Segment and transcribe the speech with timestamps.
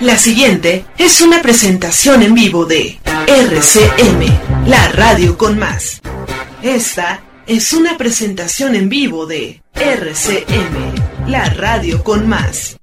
[0.00, 6.00] La siguiente es una presentación en vivo de RCM, la radio con más.
[6.62, 12.77] Esta es una presentación en vivo de RCM, la radio con más.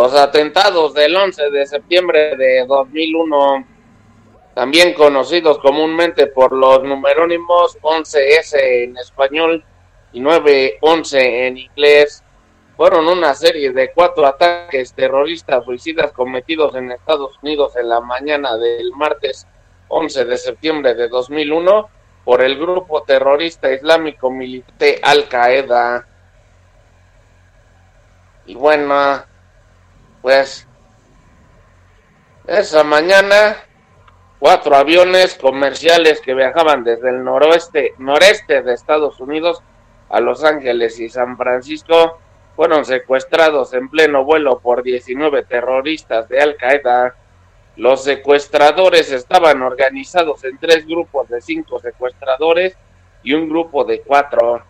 [0.00, 3.66] Los atentados del 11 de septiembre de 2001,
[4.54, 9.64] también conocidos comúnmente por los numerónimos 11S en español
[10.12, 12.22] y 911 en inglés,
[12.76, 18.56] fueron una serie de cuatro ataques terroristas suicidas cometidos en Estados Unidos en la mañana
[18.56, 19.48] del martes
[19.88, 21.88] 11 de septiembre de 2001
[22.24, 26.06] por el grupo terrorista islámico militante Al Qaeda.
[28.46, 29.26] Y bueno,
[30.22, 30.66] pues
[32.46, 33.56] esa mañana
[34.38, 39.62] cuatro aviones comerciales que viajaban desde el noroeste, noreste de Estados Unidos
[40.08, 42.18] a Los Ángeles y San Francisco
[42.56, 47.14] fueron secuestrados en pleno vuelo por 19 terroristas de Al Qaeda.
[47.76, 52.76] Los secuestradores estaban organizados en tres grupos de cinco secuestradores
[53.22, 54.64] y un grupo de cuatro.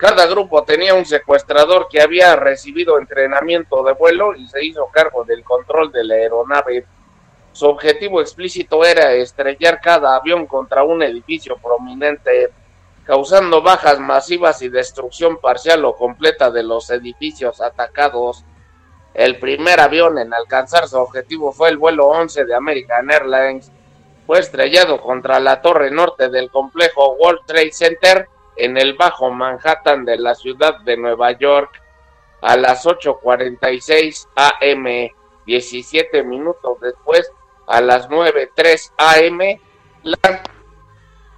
[0.00, 5.24] Cada grupo tenía un secuestrador que había recibido entrenamiento de vuelo y se hizo cargo
[5.24, 6.86] del control de la aeronave.
[7.52, 12.48] Su objetivo explícito era estrellar cada avión contra un edificio prominente,
[13.04, 18.42] causando bajas masivas y destrucción parcial o completa de los edificios atacados.
[19.12, 23.70] El primer avión en alcanzar su objetivo fue el vuelo 11 de American Airlines.
[24.26, 28.28] Fue estrellado contra la torre norte del complejo World Trade Center
[28.64, 31.80] en el Bajo Manhattan de la ciudad de Nueva York
[32.42, 35.10] a las 8.46 am,
[35.46, 37.30] 17 minutos después,
[37.66, 39.60] a las 9.03 am,
[40.02, 40.42] la,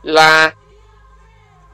[0.02, 0.56] la,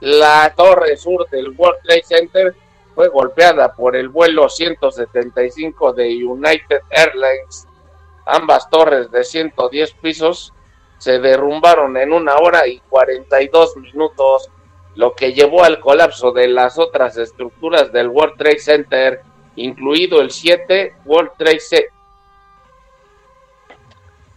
[0.00, 2.54] la torre sur del World Trade Center
[2.94, 7.66] fue golpeada por el vuelo 175 de United Airlines.
[8.26, 10.52] Ambas torres de 110 pisos
[10.98, 14.50] se derrumbaron en una hora y 42 minutos
[14.98, 19.20] lo que llevó al colapso de las otras estructuras del World Trade Center,
[19.54, 21.98] incluido el 7 World Trade Center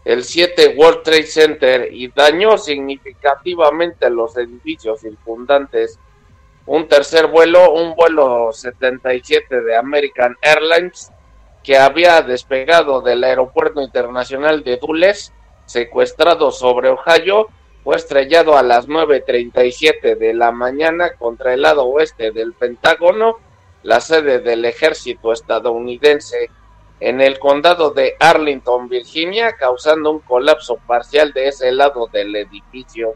[0.04, 6.00] el 7 World Trade Center y dañó significativamente los edificios circundantes.
[6.66, 11.12] Un tercer vuelo, un vuelo 77 de American Airlines,
[11.64, 15.34] que había despegado del aeropuerto internacional de Dulles,
[15.66, 17.50] secuestrado sobre Ohio,
[17.84, 23.38] fue estrellado a las 9.37 de la mañana contra el lado oeste del Pentágono,
[23.84, 26.52] la sede del ejército estadounidense,
[27.00, 33.16] en el condado de Arlington, Virginia, causando un colapso parcial de ese lado del edificio.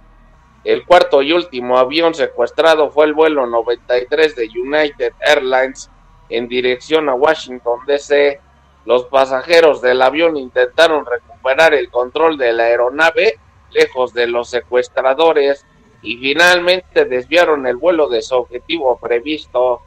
[0.64, 5.92] El cuarto y último avión secuestrado fue el vuelo 93 de United Airlines
[6.30, 8.40] en dirección a Washington, D.C.
[8.86, 13.40] Los pasajeros del avión intentaron recuperar el control de la aeronave
[13.72, 15.66] lejos de los secuestradores
[16.02, 19.82] y finalmente desviaron el vuelo de su objetivo previsto.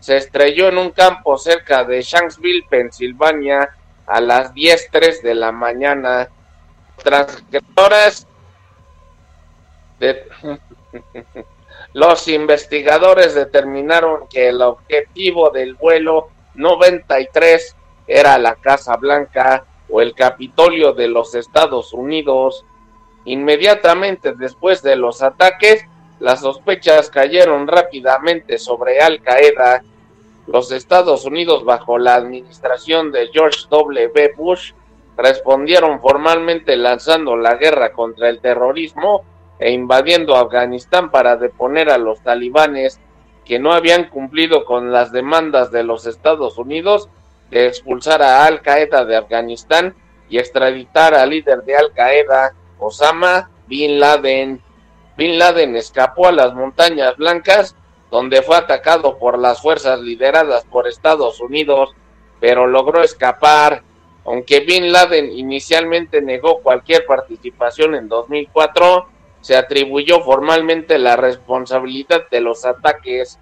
[0.00, 3.70] Se estrelló en un campo cerca de Shanksville, Pensilvania,
[4.06, 6.28] a las 10.03 de la mañana.
[9.98, 10.26] De...
[11.92, 17.76] Los investigadores determinaron que el objetivo del vuelo 93
[18.06, 22.64] era la Casa Blanca o el Capitolio de los Estados Unidos.
[23.24, 25.84] Inmediatamente después de los ataques,
[26.18, 29.82] las sospechas cayeron rápidamente sobre Al Qaeda.
[30.46, 34.32] Los Estados Unidos, bajo la administración de George W.
[34.36, 34.72] Bush,
[35.16, 39.22] respondieron formalmente lanzando la guerra contra el terrorismo
[39.58, 43.00] e invadiendo Afganistán para deponer a los talibanes
[43.44, 47.08] que no habían cumplido con las demandas de los Estados Unidos
[47.50, 49.94] de expulsar a Al Qaeda de Afganistán
[50.28, 54.60] y extraditar al líder de Al Qaeda, Osama Bin Laden.
[55.16, 57.76] Bin Laden escapó a las montañas blancas,
[58.10, 61.90] donde fue atacado por las fuerzas lideradas por Estados Unidos,
[62.40, 63.82] pero logró escapar.
[64.24, 69.08] Aunque Bin Laden inicialmente negó cualquier participación en 2004,
[69.40, 73.38] se atribuyó formalmente la responsabilidad de los ataques.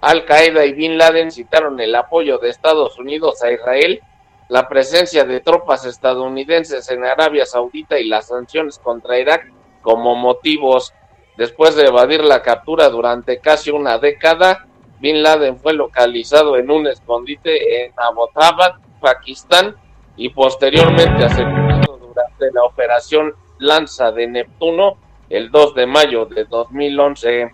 [0.00, 4.00] Al Qaeda y Bin Laden citaron el apoyo de Estados Unidos a Israel
[4.48, 9.50] la presencia de tropas estadounidenses en Arabia Saudita y las sanciones contra Irak
[9.82, 10.92] como motivos.
[11.36, 14.66] Después de evadir la captura durante casi una década,
[15.00, 19.76] Bin Laden fue localizado en un escondite en Abbottabad, Pakistán
[20.16, 24.96] y posteriormente asesinado durante la operación Lanza de Neptuno
[25.28, 27.52] el 2 de mayo de 2011.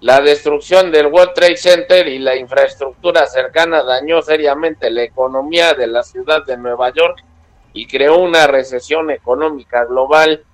[0.00, 5.86] La destrucción del World Trade Center y la infraestructura cercana dañó seriamente la economía de
[5.86, 7.24] la ciudad de Nueva York
[7.72, 10.44] y creó una recesión económica global.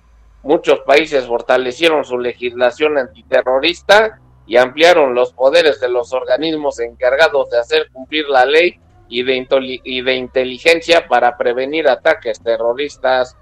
[0.43, 7.59] Muchos países fortalecieron su legislación antiterrorista y ampliaron los poderes de los organismos encargados de
[7.59, 8.79] hacer cumplir la ley
[9.09, 9.45] y de,
[9.83, 13.35] y de inteligencia para prevenir ataques terroristas.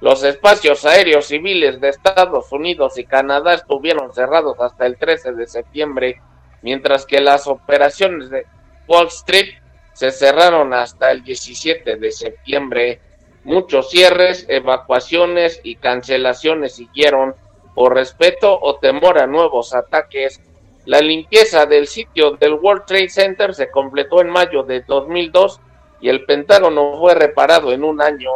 [0.00, 5.46] Los espacios aéreos civiles de Estados Unidos y Canadá estuvieron cerrados hasta el 13 de
[5.46, 6.20] septiembre,
[6.62, 8.46] mientras que las operaciones de
[8.86, 9.54] Wall Street
[9.92, 13.00] se cerraron hasta el 17 de septiembre.
[13.42, 17.34] Muchos cierres, evacuaciones y cancelaciones siguieron
[17.74, 20.40] por respeto o temor a nuevos ataques.
[20.84, 25.60] La limpieza del sitio del World Trade Center se completó en mayo de 2002
[26.00, 28.30] y el Pentágono fue reparado en un año.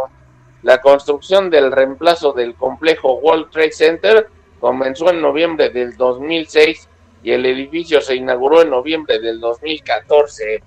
[0.62, 4.28] La construcción del reemplazo del complejo World Trade Center
[4.60, 6.88] comenzó en noviembre del 2006
[7.24, 10.62] y el edificio se inauguró en noviembre del 2014.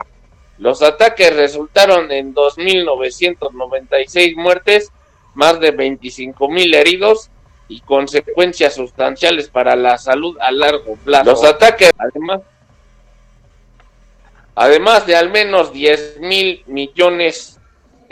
[0.58, 4.92] Los ataques resultaron en 2.996 muertes,
[5.34, 7.30] más de 25.000 heridos
[7.68, 11.32] y consecuencias sustanciales para la salud a largo plazo.
[11.32, 12.42] Los ataques, además,
[14.56, 17.55] además de al menos 10 mil millones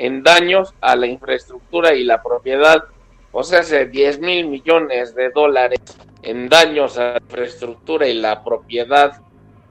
[0.03, 2.83] en daños a la infraestructura y la propiedad,
[3.31, 5.79] o sea, hace 10 mil millones de dólares
[6.23, 9.21] en daños a la infraestructura y la propiedad,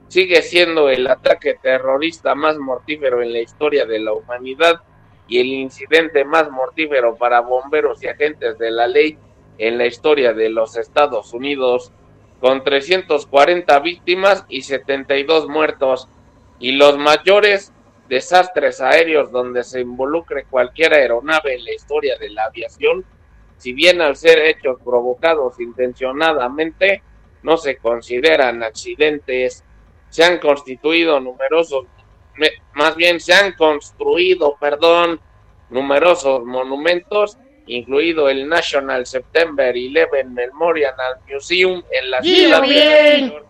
[0.07, 4.81] sigue siendo el ataque terrorista más mortífero en la historia de la humanidad
[5.27, 9.19] y el incidente más mortífero para bomberos y agentes de la ley
[9.59, 11.91] en la historia de los Estados Unidos,
[12.39, 16.07] con 340 víctimas y 72 muertos,
[16.57, 17.72] y los mayores
[18.13, 23.03] desastres aéreos donde se involucre cualquier aeronave en la historia de la aviación,
[23.57, 27.01] si bien al ser hechos provocados intencionadamente,
[27.41, 29.63] no se consideran accidentes,
[30.09, 31.85] se han constituido numerosos,
[32.73, 35.19] más bien se han construido, perdón,
[35.71, 40.93] numerosos monumentos, incluido el National September 11 Memorial
[41.27, 43.43] Museum en la ciudad de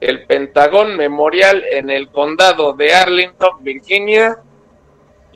[0.00, 4.38] el Pentagón Memorial en el condado de Arlington, Virginia,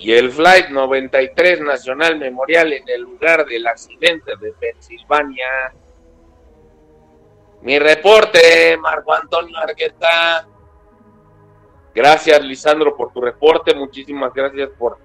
[0.01, 5.75] y el Flight 93 Nacional Memorial en el lugar del accidente de Pensilvania.
[7.61, 10.49] Mi reporte, Marco Antonio Argueta.
[11.95, 13.75] Gracias, Lisandro, por tu reporte.
[13.75, 14.97] Muchísimas gracias por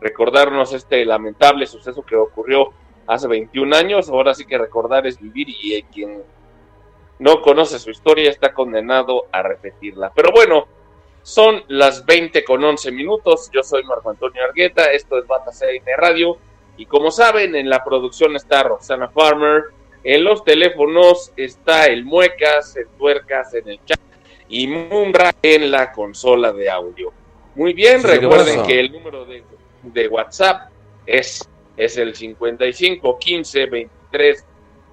[0.00, 2.72] recordarnos este lamentable suceso que ocurrió
[3.06, 4.08] hace 21 años.
[4.08, 6.22] Ahora sí que recordar es vivir y quien
[7.20, 10.10] no conoce su historia, está condenado a repetirla.
[10.14, 10.66] Pero bueno,
[11.22, 13.50] son las 20 con 11 minutos.
[13.52, 16.38] Yo soy Marco Antonio Argueta, esto es Bata CN Radio.
[16.78, 19.64] Y como saben, en la producción está Roxana Farmer,
[20.02, 24.00] en los teléfonos está el Muecas, el Tuercas en el chat
[24.48, 27.12] y Munra en la consola de audio.
[27.54, 29.44] Muy bien, recuerden que el número de,
[29.82, 30.70] de WhatsApp
[31.04, 31.46] es,
[31.76, 34.46] es el 55 15 23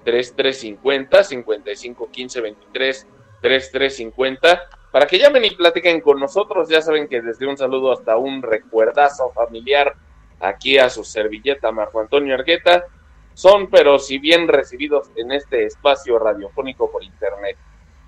[0.08, 3.08] 3350 55 15 23
[3.42, 6.70] 3350 para que llamen y platiquen con nosotros.
[6.70, 9.96] Ya saben que desde un saludo hasta un recuerdazo familiar
[10.40, 12.86] aquí a su servilleta Marco Antonio Argueta
[13.34, 17.58] son, pero si bien recibidos en este espacio radiofónico por internet,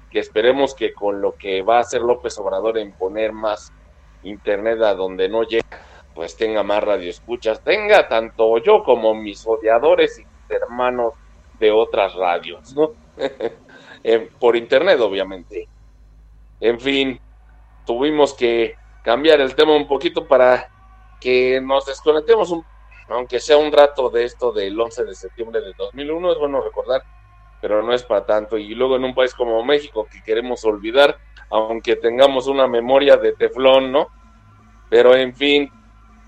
[0.10, 3.74] que esperemos que con lo que va a hacer López Obrador en poner más
[4.24, 5.68] internet a donde no llega,
[6.16, 11.14] pues tenga más radioescuchas, tenga tanto yo como mis odiadores y hermanos
[11.60, 12.92] de otras radios, ¿no?
[14.40, 15.68] por internet, obviamente.
[16.60, 17.20] En fin,
[17.86, 20.70] tuvimos que cambiar el tema un poquito para
[21.20, 22.64] que nos desconectemos, un,
[23.10, 27.04] aunque sea un rato de esto del 11 de septiembre de 2001, es bueno recordar,
[27.62, 28.58] pero no es para tanto.
[28.58, 31.18] Y luego en un país como México que queremos olvidar,
[31.50, 34.08] aunque tengamos una memoria de teflón, ¿no?
[34.90, 35.72] Pero en fin,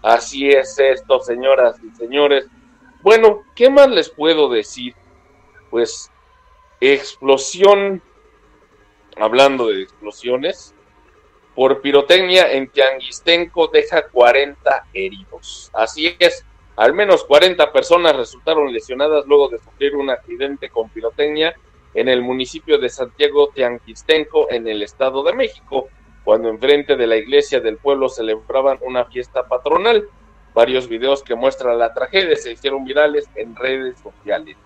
[0.01, 2.47] así es esto, señoras y señores.
[3.01, 4.95] Bueno, ¿qué más les puedo decir?
[5.72, 6.12] Pues
[6.80, 8.04] explosión,
[9.18, 10.75] hablando de explosiones,
[11.56, 15.72] por pirotecnia en Tianguistenco deja 40 heridos.
[15.74, 21.56] Así es, al menos 40 personas resultaron lesionadas luego de sufrir un accidente con pirotecnia
[21.94, 25.90] en el municipio de Santiago Tianguistenco en el Estado de México,
[26.24, 30.08] cuando enfrente de la iglesia del pueblo celebraban una fiesta patronal.
[30.54, 34.58] Varios videos que muestran la tragedia se hicieron virales en redes sociales.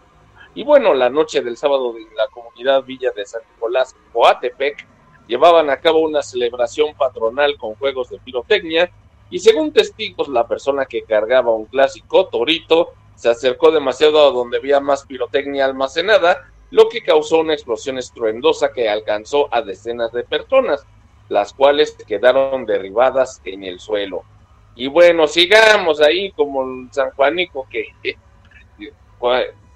[0.56, 4.88] Y bueno, la noche del sábado de la comunidad Villa de San Nicolás, Coatepec,
[5.28, 8.90] llevaban a cabo una celebración patronal con juegos de pirotecnia
[9.30, 14.58] y según testigos la persona que cargaba un clásico torito se acercó demasiado a donde
[14.58, 20.24] había más pirotecnia almacenada, lo que causó una explosión estruendosa que alcanzó a decenas de
[20.24, 20.86] personas,
[21.28, 24.24] las cuales quedaron derribadas en el suelo.
[24.76, 27.88] Y bueno, sigamos ahí como el San Juanico que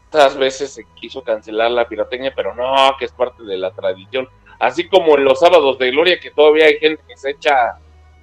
[0.09, 4.27] cuántas veces se quiso cancelar la pirotecnia, pero no, que es parte de la tradición.
[4.59, 7.77] Así como en los sábados de gloria que todavía hay gente que se echa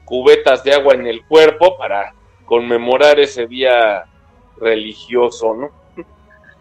[0.05, 2.15] cubetas de agua en el cuerpo para
[2.45, 4.05] conmemorar ese día
[4.59, 5.71] religioso, ¿no?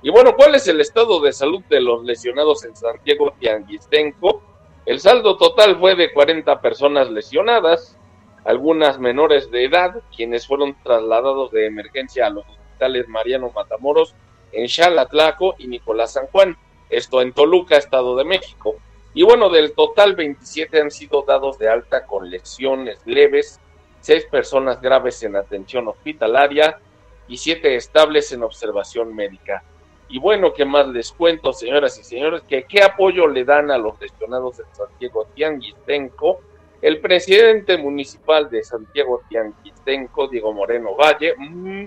[0.01, 4.43] Y bueno, ¿cuál es el estado de salud de los lesionados en Santiago Tianguistenco?
[4.85, 7.97] El saldo total fue de 40 personas lesionadas,
[8.43, 14.13] algunas menores de edad, quienes fueron trasladados de emergencia a los hospitales Mariano Matamoros
[14.51, 16.57] en Xalatlaco y Nicolás San Juan,
[16.89, 18.75] esto en Toluca, Estado de México.
[19.13, 23.59] Y bueno, del total 27 han sido dados de alta con lesiones leves,
[24.01, 26.79] 6 personas graves en atención hospitalaria
[27.27, 29.63] y 7 estables en observación médica.
[30.07, 32.43] Y bueno, ¿qué más les cuento, señoras y señores?
[32.47, 36.41] Que qué apoyo le dan a los lesionados de Santiago Tianguistenco.
[36.81, 41.85] El presidente municipal de Santiago Tianguistenco, Diego Moreno Valle, mm,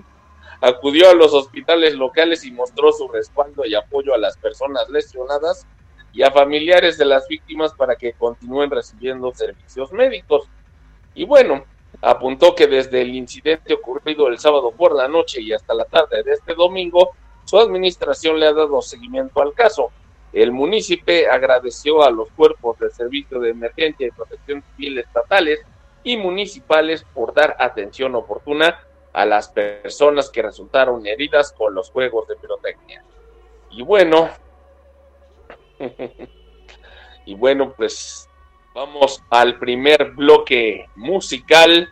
[0.61, 5.65] acudió a los hospitales locales y mostró su respaldo y apoyo a las personas lesionadas
[6.11, 10.47] y a familiares de las víctimas para que continúen recibiendo servicios médicos.
[11.13, 11.63] Y bueno,
[12.01, 16.23] apuntó que desde el incidente ocurrido el sábado por la noche y hasta la tarde
[16.23, 17.11] de este domingo,
[17.45, 19.91] su administración le ha dado seguimiento al caso.
[20.31, 25.59] El municipio agradeció a los cuerpos de servicio de emergencia y protección civil estatales
[26.03, 28.79] y municipales por dar atención oportuna
[29.13, 33.03] a las personas que resultaron heridas con los juegos de pirotecnia.
[33.71, 34.29] Y bueno,
[37.25, 38.29] y bueno, pues
[38.73, 41.89] vamos al primer bloque musical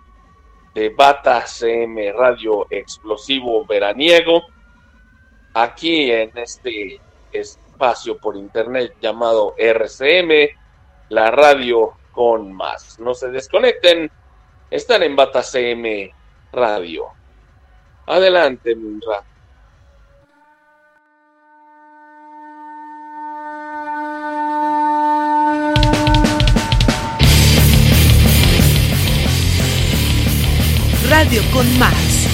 [0.73, 4.43] de Bata CM Radio Explosivo Veraniego
[5.53, 10.49] aquí en este espacio por internet llamado RCM,
[11.09, 12.99] la radio con más.
[12.99, 14.11] No se desconecten,
[14.69, 16.11] están en BataCM
[16.51, 17.05] Radio.
[18.05, 19.23] Adelante, Munra.
[31.09, 32.26] Radio con más.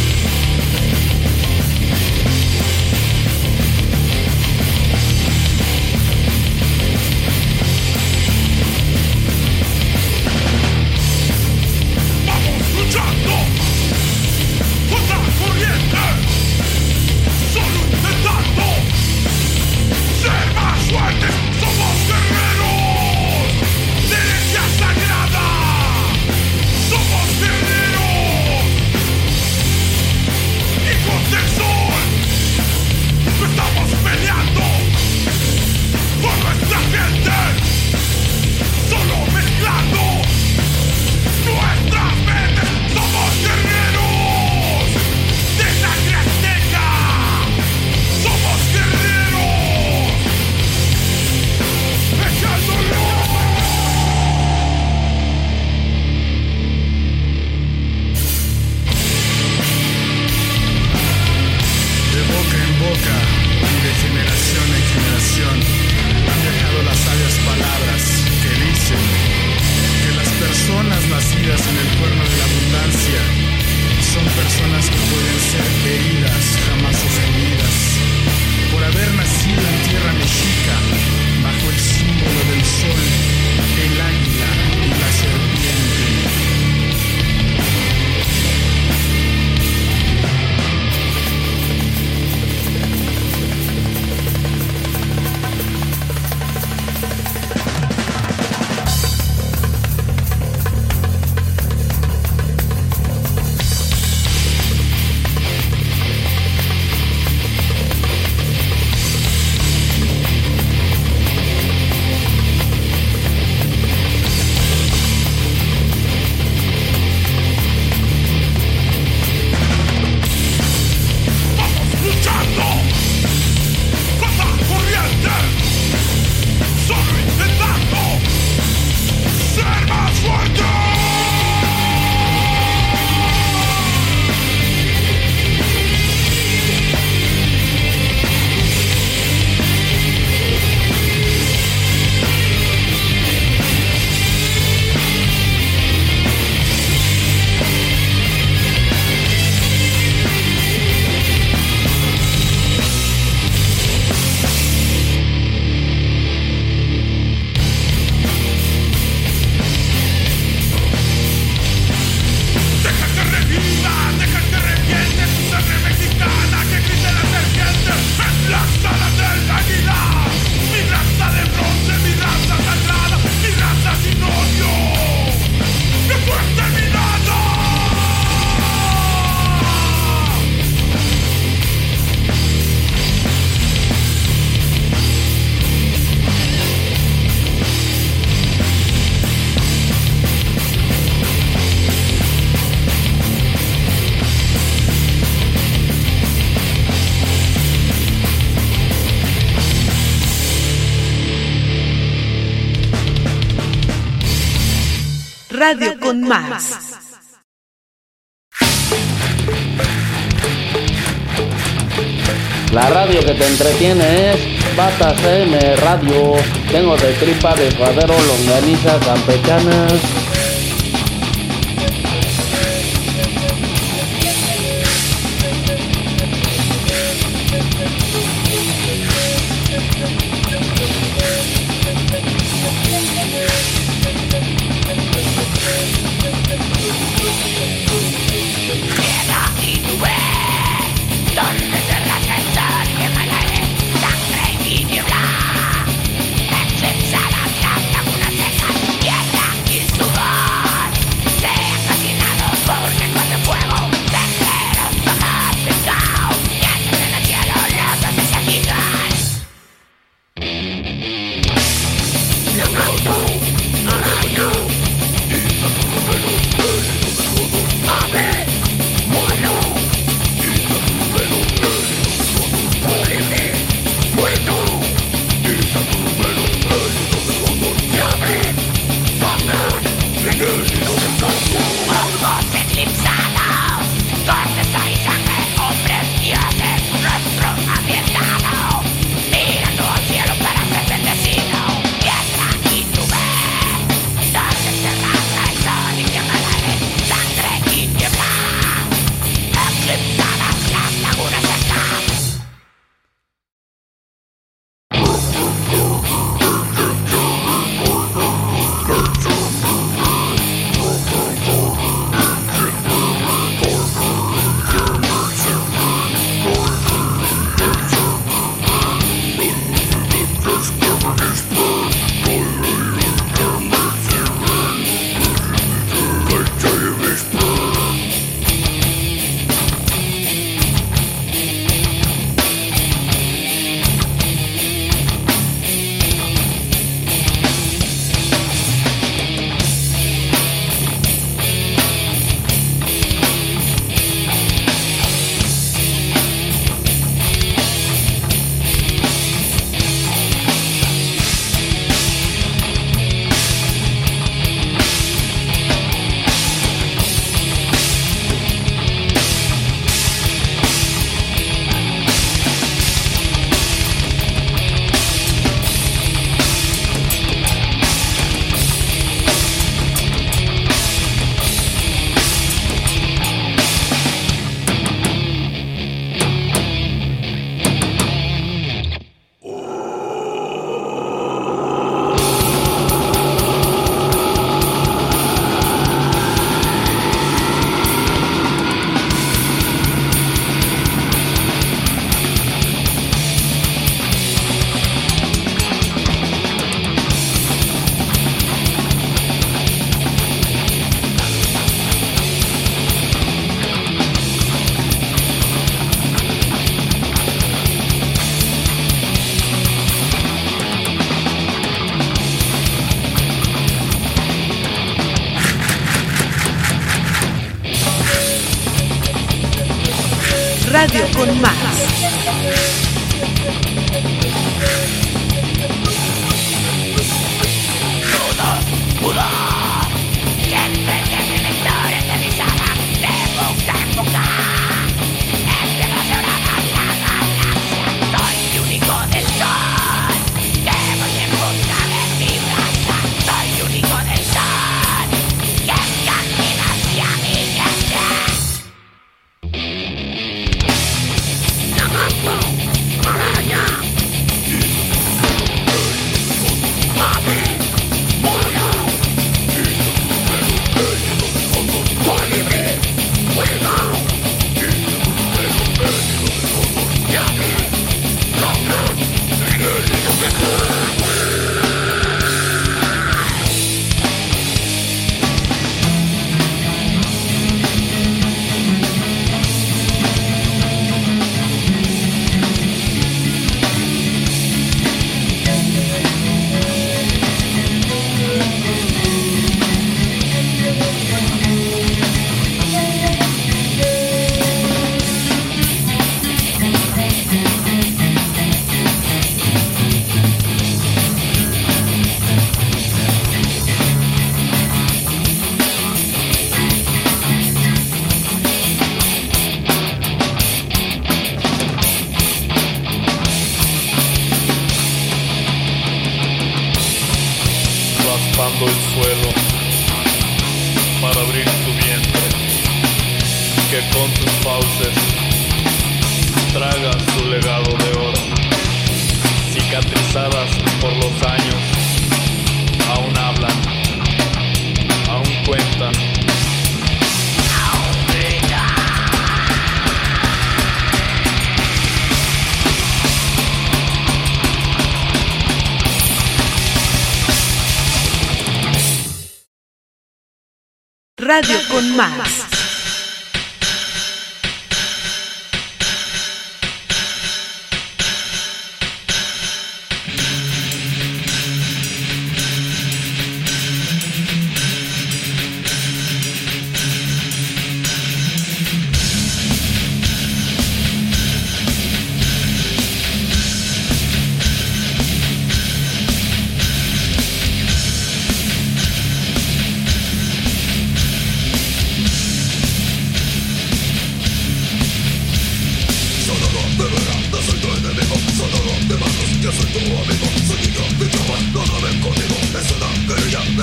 [212.72, 216.34] La radio que te entretiene es Bata CM Radio.
[216.72, 219.88] Tengo de tripa de suadero, longaniza campechana.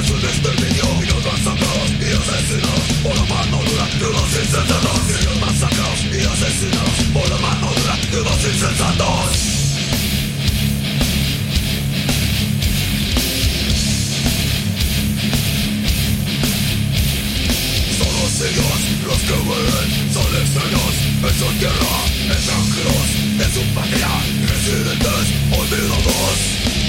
[0.00, 5.40] es un desperdicio Niños masacrados y asesinados Por la mano dura de unos insensatos Niños
[5.40, 9.60] masacrados y asesinados Por la mano dura de unos insensatos
[19.06, 21.92] los que mueren son extraños en su tierra,
[22.32, 23.08] extranjeros
[23.38, 24.08] de su patria,
[24.48, 25.26] residentes
[25.58, 26.79] olvidados.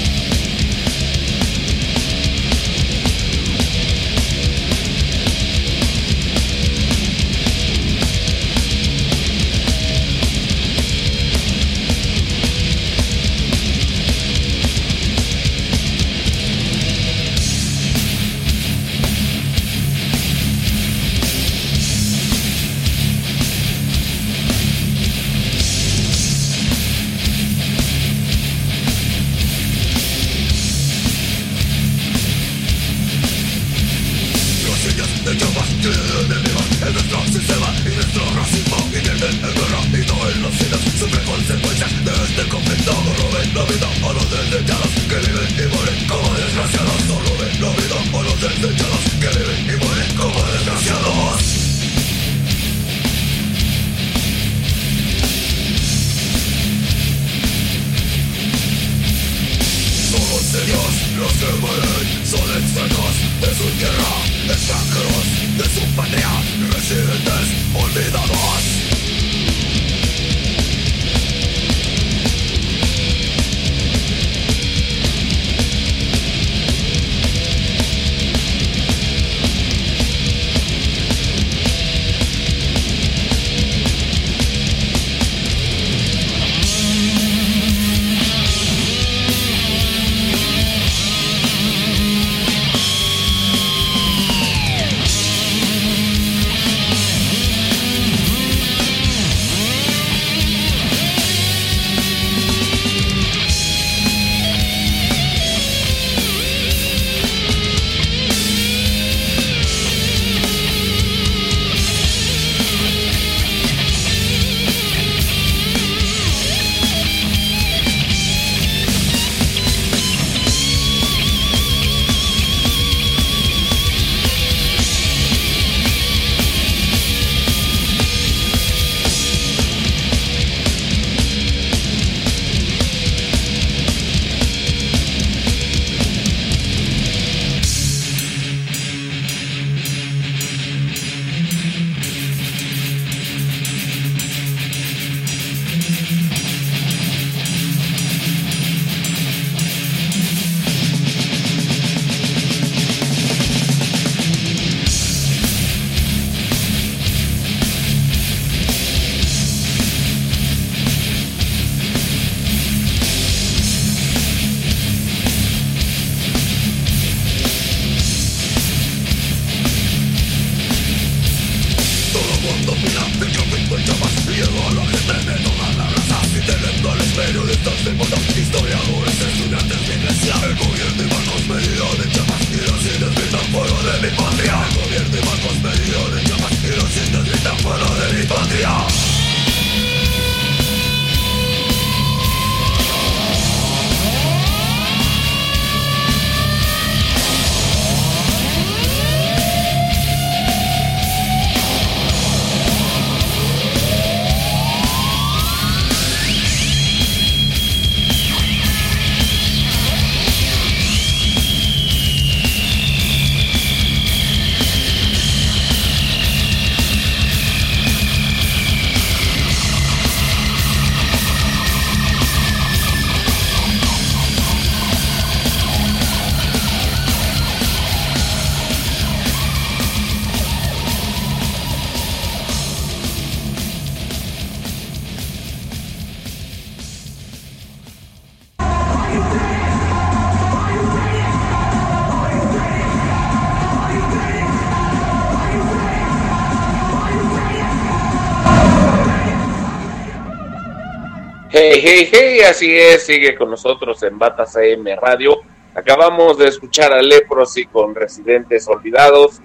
[251.92, 255.42] Así es, sigue con nosotros en Batas AM Radio.
[255.74, 259.40] Acabamos de escuchar a Leprosy con Residentes Olvidados,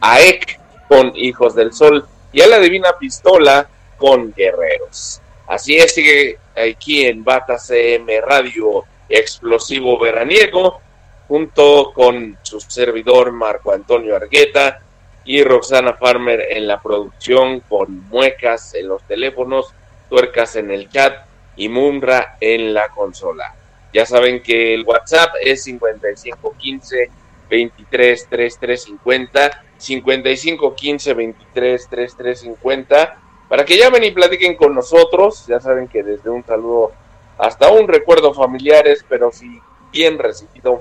[0.00, 0.58] a Ek
[0.88, 5.20] con Hijos del Sol y a la Divina Pistola con Guerreros.
[5.46, 10.80] Así es, sigue aquí en Batas AM Radio Explosivo Veraniego,
[11.28, 14.80] junto con su servidor Marco Antonio Argueta
[15.26, 19.74] y Roxana Farmer en la producción con muecas en los teléfonos,
[20.08, 21.29] tuercas en el chat
[21.60, 23.54] y Mumra en la consola.
[23.92, 27.10] Ya saben que el WhatsApp es 5515
[27.50, 35.46] 23 3350 5515 23 3350 para que llamen y platiquen con nosotros.
[35.48, 36.92] Ya saben que desde un saludo
[37.36, 39.60] hasta un recuerdo familiares, pero sí
[39.92, 40.80] bien recibido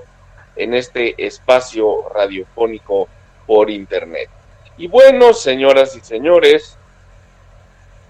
[0.56, 3.10] en este espacio radiofónico
[3.46, 4.30] por internet.
[4.78, 6.79] Y bueno, señoras y señores,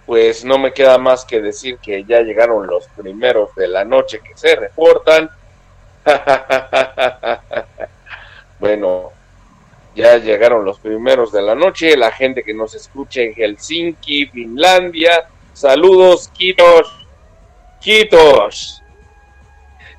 [0.10, 4.19] pues no me queda más que decir que ya llegaron los primeros de la noche
[4.22, 5.30] que se reportan.
[8.60, 9.12] bueno,
[9.95, 15.30] ya llegaron los primeros de la noche, la gente que nos escucha en Helsinki, Finlandia.
[15.54, 17.06] Saludos, Kitos.
[17.80, 18.82] Kitos.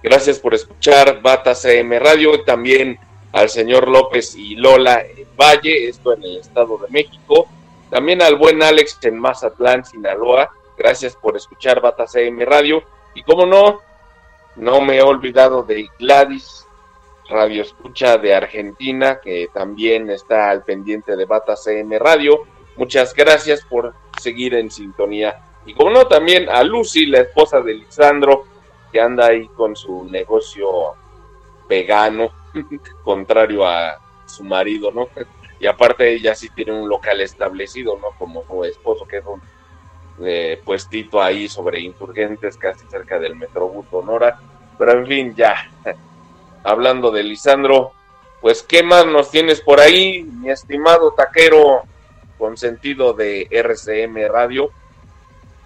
[0.02, 2.98] Gracias por escuchar Bata CM Radio y también
[3.30, 5.04] al señor López y Lola
[5.40, 7.46] Valle, esto en el Estado de México
[7.90, 10.50] también al buen Alex en Mazatlán, Sinaloa.
[10.78, 12.82] Gracias por escuchar Bata CM Radio.
[13.14, 13.80] Y como no,
[14.56, 16.66] no me he olvidado de Gladys,
[17.28, 22.46] radio escucha de Argentina, que también está al pendiente de Bata CM Radio.
[22.76, 25.42] Muchas gracias por seguir en sintonía.
[25.66, 28.44] Y como no, también a Lucy, la esposa de Lisandro,
[28.92, 30.94] que anda ahí con su negocio
[31.68, 32.30] vegano,
[33.04, 35.08] contrario a su marido, ¿no?
[35.60, 38.08] Y aparte ella sí tiene un local establecido, ¿no?
[38.18, 39.42] Como su esposo, que es un
[40.24, 44.40] eh, puestito ahí sobre insurgentes, casi cerca del Metrobús Sonora.
[44.78, 45.70] Pero en fin, ya.
[46.64, 47.92] Hablando de Lisandro,
[48.40, 51.82] pues, ¿qué más nos tienes por ahí, mi estimado taquero
[52.38, 54.70] con sentido de RCM Radio?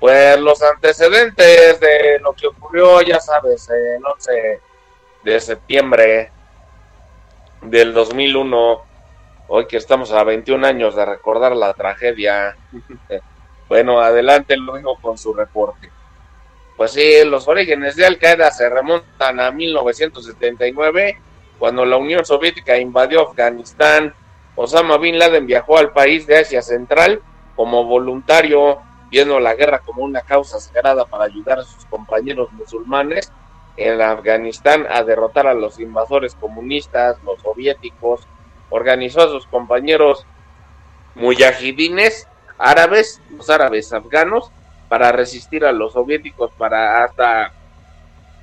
[0.01, 4.61] Pues los antecedentes de lo que ocurrió, ya sabes, el 11
[5.23, 6.33] de septiembre
[7.63, 8.94] del 2001
[9.49, 12.57] hoy que estamos a 21 años de recordar la tragedia.
[13.69, 15.91] bueno, adelante lo digo con su reporte.
[16.77, 21.21] Pues sí, los orígenes de Al Qaeda se remontan a 1979,
[21.59, 24.13] cuando la Unión Soviética invadió Afganistán.
[24.57, 27.23] Osama Bin Laden viajó al país de Asia Central
[27.55, 33.33] como voluntario, viendo la guerra como una causa sagrada para ayudar a sus compañeros musulmanes
[33.77, 38.27] en Afganistán a derrotar a los invasores comunistas, los soviéticos,
[38.75, 40.27] organizó a sus compañeros
[41.15, 42.27] muyahidines
[42.59, 44.51] árabes, los árabes afganos,
[44.89, 47.53] para resistir a los soviéticos para hasta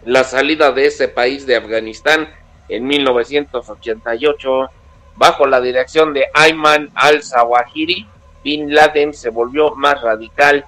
[0.05, 2.33] la salida de ese país de Afganistán
[2.69, 4.69] en 1988.
[5.17, 8.07] Bajo la dirección de Ayman al-Zawahiri,
[8.41, 10.63] Bin Laden se volvió más radical.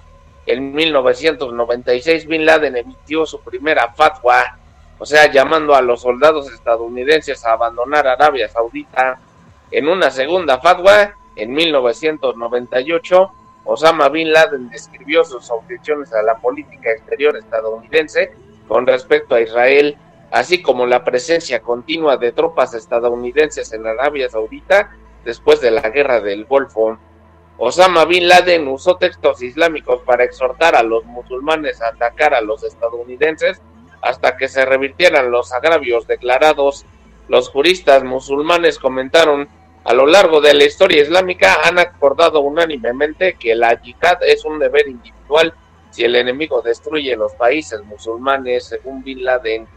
[0.45, 4.57] En 1996 Bin Laden emitió su primera fatwa,
[4.99, 9.21] o sea, llamando a los soldados estadounidenses a abandonar Arabia Saudita
[9.73, 13.31] en una segunda fatwa, en 1998,
[13.65, 18.33] Osama Bin Laden describió sus objeciones a la política exterior estadounidense
[18.67, 19.97] con respecto a Israel,
[20.31, 24.91] así como la presencia continua de tropas estadounidenses en Arabia Saudita
[25.25, 26.99] después de la guerra del Golfo.
[27.57, 32.63] Osama Bin Laden usó textos islámicos para exhortar a los musulmanes a atacar a los
[32.63, 33.59] estadounidenses
[34.01, 36.85] hasta que se revirtieran los agravios declarados.
[37.27, 39.47] Los juristas musulmanes comentaron
[39.83, 44.59] a lo largo de la historia islámica han acordado unánimemente que la yihad es un
[44.59, 45.53] deber individual
[45.89, 49.67] si el enemigo destruye los países musulmanes, según Bin Laden.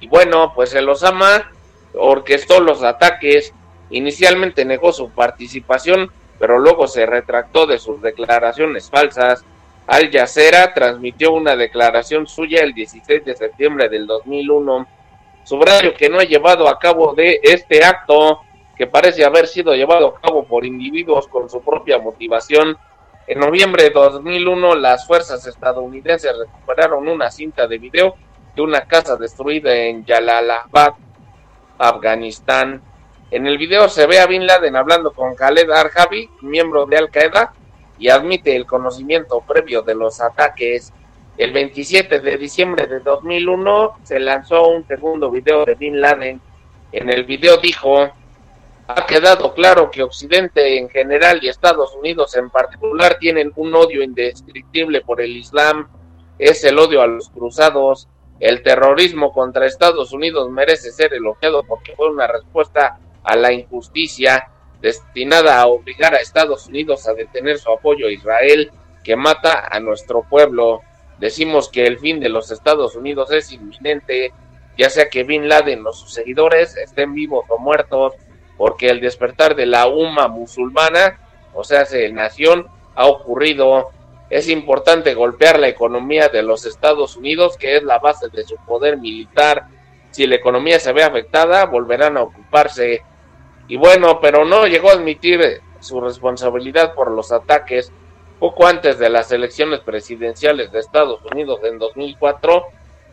[0.00, 1.52] Y bueno, pues el Osama
[1.94, 3.52] orquestó los ataques,
[3.90, 6.10] inicialmente negó su participación,
[6.40, 9.44] pero luego se retractó de sus declaraciones falsas.
[9.86, 14.88] Al Jazeera transmitió una declaración suya el 16 de septiembre del 2001.
[15.44, 18.40] Subrayo que no ha llevado a cabo de este acto
[18.76, 22.76] que parece haber sido llevado a cabo por individuos con su propia motivación.
[23.26, 28.16] En noviembre de 2001, las fuerzas estadounidenses recuperaron una cinta de video
[28.54, 30.94] de una casa destruida en Jalalabad,
[31.78, 32.82] Afganistán.
[33.30, 37.10] En el video se ve a Bin Laden hablando con Khaled Arjabi, miembro de Al
[37.10, 37.54] Qaeda,
[37.98, 40.92] y admite el conocimiento previo de los ataques.
[41.38, 46.40] El 27 de diciembre de 2001 se lanzó un segundo video de Bin Laden.
[46.92, 48.10] En el video dijo,
[48.88, 54.02] ha quedado claro que Occidente en general y Estados Unidos en particular tienen un odio
[54.02, 55.88] indescriptible por el Islam.
[56.38, 58.08] es el odio a los cruzados.
[58.40, 64.48] El terrorismo contra Estados Unidos merece ser elogiado porque fue una respuesta a la injusticia
[64.80, 68.72] destinada a obligar a Estados Unidos a detener su apoyo a Israel
[69.04, 70.80] que mata a nuestro pueblo.
[71.20, 74.32] Decimos que el fin de los Estados Unidos es inminente,
[74.76, 78.14] ya sea que Bin Laden o sus seguidores estén vivos o muertos,
[78.56, 81.18] porque el despertar de la UMA musulmana,
[81.54, 83.90] o sea, de nación, ha ocurrido.
[84.30, 88.56] Es importante golpear la economía de los Estados Unidos, que es la base de su
[88.66, 89.66] poder militar.
[90.10, 93.02] Si la economía se ve afectada, volverán a ocuparse.
[93.68, 97.92] Y bueno, pero no llegó a admitir su responsabilidad por los ataques
[98.42, 102.64] poco antes de las elecciones presidenciales de Estados Unidos en 2004,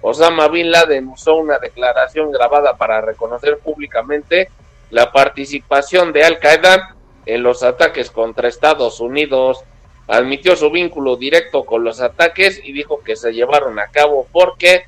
[0.01, 4.49] Osama Bin Laden usó una declaración grabada para reconocer públicamente
[4.89, 9.63] la participación de Al Qaeda en los ataques contra Estados Unidos.
[10.07, 14.85] Admitió su vínculo directo con los ataques y dijo que se llevaron a cabo porque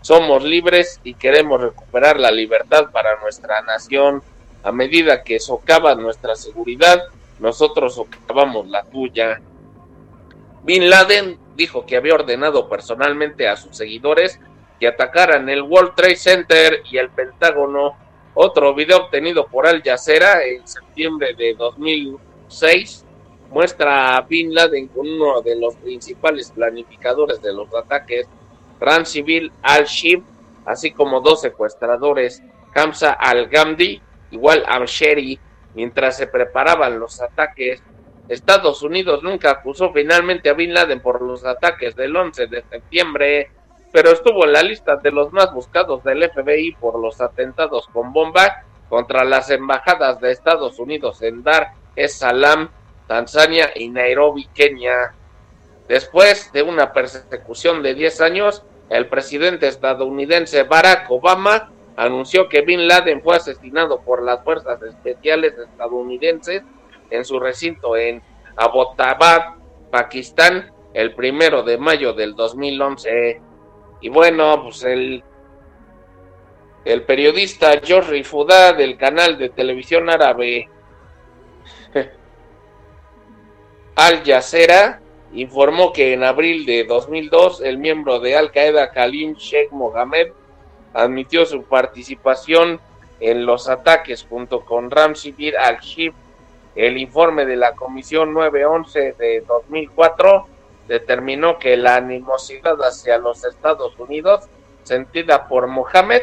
[0.00, 4.22] somos libres y queremos recuperar la libertad para nuestra nación.
[4.62, 7.02] A medida que socava nuestra seguridad,
[7.38, 9.40] nosotros socavamos la tuya.
[10.62, 14.40] Bin Laden dijo que había ordenado personalmente a sus seguidores
[14.80, 17.96] que atacaran el World Trade Center y el Pentágono.
[18.36, 23.04] Otro video obtenido por Al Jazeera en septiembre de 2006
[23.50, 28.26] muestra a Bin Laden con uno de los principales planificadores de los ataques,
[29.04, 30.24] Civil al-Shib,
[30.66, 32.42] así como dos secuestradores,
[32.72, 35.38] Kamsa al-Ghamdi, igual al-Sheri,
[35.74, 37.84] mientras se preparaban los ataques.
[38.28, 43.50] Estados Unidos nunca acusó finalmente a Bin Laden por los ataques del 11 de septiembre,
[43.94, 48.12] pero estuvo en la lista de los más buscados del FBI por los atentados con
[48.12, 52.70] bomba contra las embajadas de Estados Unidos en Dar es Salaam,
[53.06, 55.14] Tanzania y Nairobi, Kenia.
[55.86, 62.88] Después de una persecución de 10 años, el presidente estadounidense Barack Obama anunció que Bin
[62.88, 66.64] Laden fue asesinado por las fuerzas especiales estadounidenses
[67.10, 68.22] en su recinto en
[68.56, 69.54] Abbottabad,
[69.92, 73.53] Pakistán, el primero de mayo del 2011.
[74.04, 75.24] Y bueno, pues el,
[76.84, 80.68] el periodista George Rifudá del canal de televisión árabe
[83.96, 85.00] Al Jazeera
[85.32, 90.32] informó que en abril de 2002 el miembro de Al Qaeda Khalim Sheikh Mohammed
[90.92, 92.80] admitió su participación
[93.20, 96.12] en los ataques junto con Ramsibir al-Shib.
[96.74, 100.53] El informe de la Comisión 911 de 2004
[100.88, 104.44] determinó que la animosidad hacia los Estados Unidos,
[104.82, 106.22] sentida por Mohammed,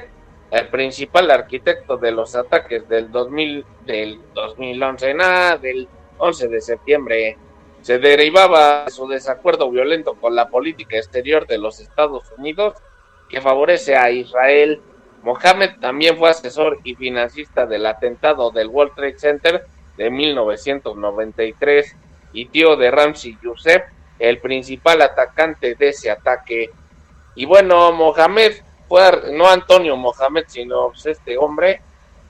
[0.51, 5.87] el principal arquitecto de los ataques del 2000, del 2011, nada, del
[6.17, 7.37] 11 de septiembre,
[7.81, 12.75] se derivaba de su desacuerdo violento con la política exterior de los Estados Unidos
[13.29, 14.81] que favorece a Israel.
[15.23, 19.65] Mohammed también fue asesor y financista del atentado del World Trade Center
[19.97, 21.95] de 1993
[22.33, 23.83] y tío de Ramsey Youssef,
[24.21, 26.69] el principal atacante de ese ataque.
[27.33, 28.53] Y bueno, Mohamed
[28.87, 29.01] fue,
[29.31, 31.81] no Antonio Mohamed, sino pues, este hombre,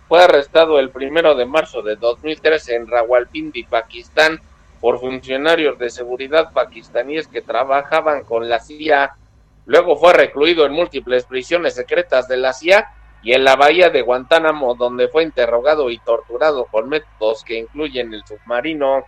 [0.08, 4.39] fue arrestado el primero de marzo de 2013 en Rawalpindi, Pakistán,
[4.80, 9.16] por funcionarios de seguridad pakistaníes que trabajaban con la CIA.
[9.66, 12.88] Luego fue recluido en múltiples prisiones secretas de la CIA
[13.22, 18.14] y en la bahía de Guantánamo, donde fue interrogado y torturado con métodos que incluyen
[18.14, 19.06] el submarino.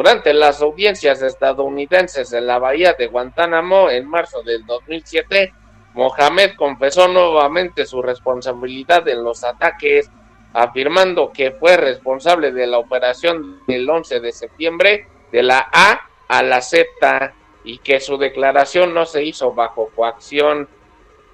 [0.00, 5.52] Durante las audiencias estadounidenses en la bahía de Guantánamo en marzo del 2007,
[5.92, 10.10] Mohamed confesó nuevamente su responsabilidad en los ataques,
[10.54, 16.42] afirmando que fue responsable de la operación del 11 de septiembre de la A a
[16.44, 17.34] la Z
[17.64, 20.66] y que su declaración no se hizo bajo coacción.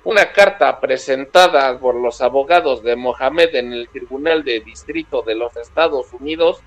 [0.02, 5.56] Una carta presentada por los abogados de Mohamed en el Tribunal de Distrito de los
[5.56, 6.64] Estados Unidos,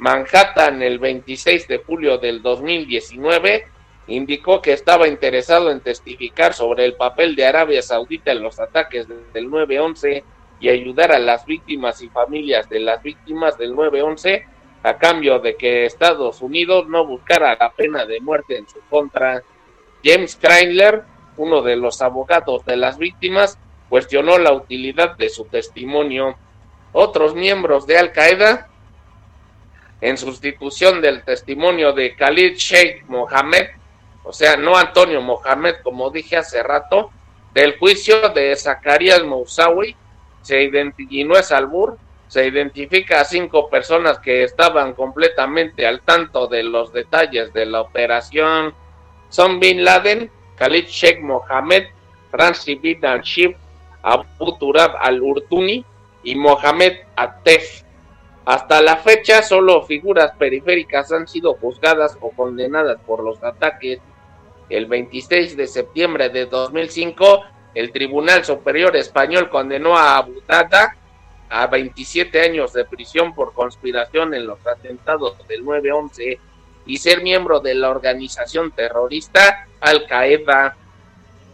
[0.00, 3.66] Manhattan, el 26 de julio del 2019,
[4.06, 9.06] indicó que estaba interesado en testificar sobre el papel de Arabia Saudita en los ataques
[9.08, 10.24] del 9-11
[10.58, 14.46] y ayudar a las víctimas y familias de las víctimas del 9-11
[14.82, 19.42] a cambio de que Estados Unidos no buscara la pena de muerte en su contra.
[20.02, 21.02] James Kreindler,
[21.36, 23.58] uno de los abogados de las víctimas,
[23.90, 26.38] cuestionó la utilidad de su testimonio.
[26.92, 28.69] Otros miembros de Al Qaeda,
[30.00, 33.66] en sustitución del testimonio de Khalid Sheikh Mohammed,
[34.22, 37.10] o sea, no Antonio Mohammed, como dije hace rato,
[37.52, 39.96] del juicio de Zacarías Moussaoui,
[40.42, 41.98] se identificó, no es albur,
[42.28, 47.80] se identifica a cinco personas que estaban completamente al tanto de los detalles de la
[47.80, 48.72] operación.
[49.30, 51.88] Son Bin Laden, Khalid Sheikh Mohammed,
[52.32, 53.56] Ramzi bin al-Shib,
[54.02, 55.84] Abu Turab al-Urtuni
[56.22, 57.82] y Mohamed Atef.
[58.50, 64.00] Hasta la fecha, solo figuras periféricas han sido juzgadas o condenadas por los ataques.
[64.68, 67.44] El 26 de septiembre de 2005,
[67.76, 70.96] el Tribunal Superior Español condenó a Abu Dada
[71.48, 76.40] a 27 años de prisión por conspiración en los atentados del 9-11
[76.86, 80.76] y ser miembro de la organización terrorista Al Qaeda.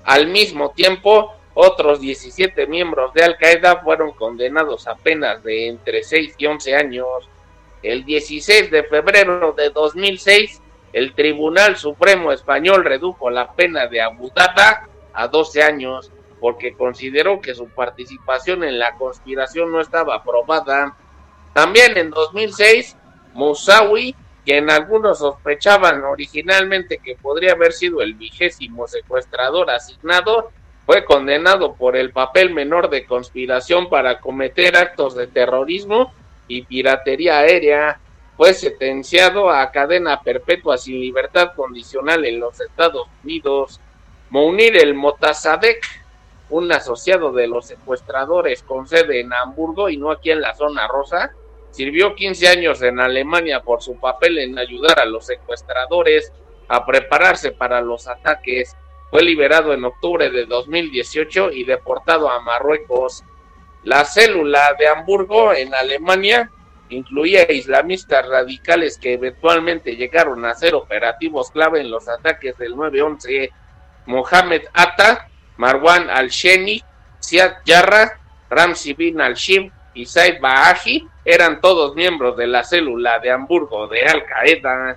[0.03, 6.03] Al mismo tiempo, otros 17 miembros de Al Qaeda fueron condenados a penas de entre
[6.03, 7.31] 6 y 11 años.
[7.83, 10.61] El 16 de febrero de 2006,
[10.93, 17.41] el Tribunal Supremo Español redujo la pena de Abu Dada a 12 años porque consideró
[17.41, 20.95] que su participación en la conspiración no estaba aprobada.
[21.55, 22.99] También en 2006,
[23.33, 30.51] Musawi, quien algunos sospechaban originalmente que podría haber sido el vigésimo secuestrador asignado,
[30.87, 36.13] fue condenado por el papel menor de conspiración para cometer actos de terrorismo
[36.47, 38.01] y piratería aérea.
[38.37, 43.81] Fue sentenciado a cadena perpetua sin libertad condicional en los Estados Unidos.
[44.31, 45.85] Mounir el Motasadek,
[46.51, 50.87] un asociado de los secuestradores con sede en Hamburgo y no aquí en la zona
[50.87, 51.33] rosa,
[51.73, 56.33] sirvió 15 años en Alemania por su papel en ayudar a los secuestradores
[56.69, 58.77] a prepararse para los ataques
[59.11, 63.25] fue liberado en octubre de 2018 y deportado a Marruecos.
[63.85, 66.51] La célula de Hamburgo en Alemania
[66.89, 73.51] incluía islamistas radicales que eventualmente llegaron a ser operativos clave en los ataques del 9-11.
[74.07, 76.83] Mohamed Atta, Marwan al-Sheni,
[77.19, 83.31] Siad Yarra, Ramzi bin al-Shim y Said Baaji eran todos miembros de la célula de
[83.31, 84.97] Hamburgo de Al-Qaeda.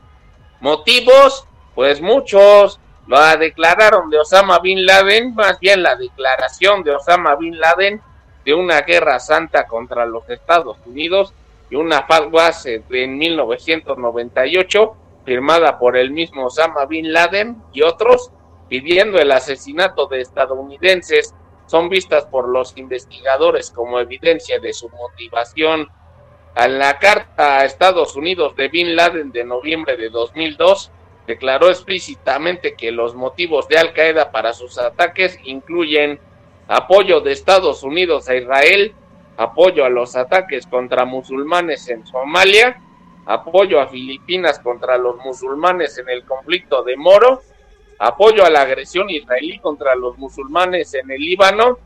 [0.60, 1.46] ¿Motivos?
[1.74, 2.80] Pues muchos
[3.18, 8.02] la declararon de Osama Bin Laden, más bien la declaración de Osama Bin Laden
[8.46, 11.34] de una guerra santa contra los Estados Unidos
[11.72, 14.96] y una fatwa en 1998
[15.26, 18.32] firmada por el mismo Osama Bin Laden y otros
[18.68, 21.34] pidiendo el asesinato de estadounidenses
[21.66, 25.88] son vistas por los investigadores como evidencia de su motivación.
[26.56, 30.92] En la carta a Estados Unidos de Bin Laden de noviembre de 2002,
[31.30, 36.20] declaró explícitamente que los motivos de Al Qaeda para sus ataques incluyen
[36.68, 38.96] apoyo de Estados Unidos a Israel,
[39.38, 42.82] apoyo a los ataques contra musulmanes en Somalia,
[43.28, 47.44] apoyo a Filipinas contra los musulmanes en el conflicto de Moro,
[48.00, 51.78] apoyo a la agresión israelí contra los musulmanes en el Líbano,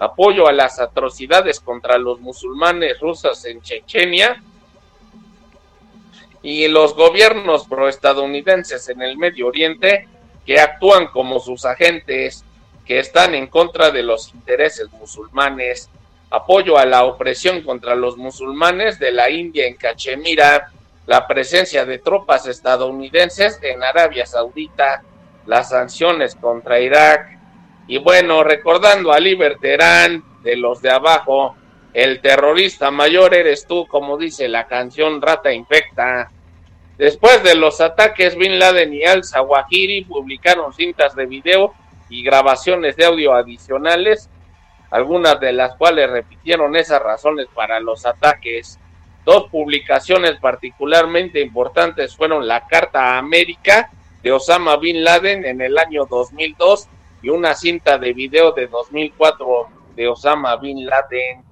[0.00, 4.42] apoyo a las atrocidades contra los musulmanes rusos en Chechenia,
[6.42, 10.08] y los gobiernos proestadounidenses en el Medio Oriente
[10.44, 12.44] que actúan como sus agentes,
[12.84, 15.88] que están en contra de los intereses musulmanes,
[16.30, 20.72] apoyo a la opresión contra los musulmanes de la India en Cachemira,
[21.06, 25.02] la presencia de tropas estadounidenses en Arabia Saudita,
[25.46, 27.38] las sanciones contra Irak,
[27.86, 31.56] y bueno, recordando a Liberterán de los de abajo,
[31.94, 36.30] el terrorista mayor eres tú, como dice la canción Rata Infecta.
[36.96, 41.74] Después de los ataques, Bin Laden y al-Zawahiri publicaron cintas de video
[42.08, 44.30] y grabaciones de audio adicionales,
[44.90, 48.78] algunas de las cuales repitieron esas razones para los ataques.
[49.24, 53.90] Dos publicaciones particularmente importantes fueron la Carta a América
[54.22, 56.88] de Osama Bin Laden en el año 2002
[57.22, 61.51] y una cinta de video de 2004 de Osama Bin Laden.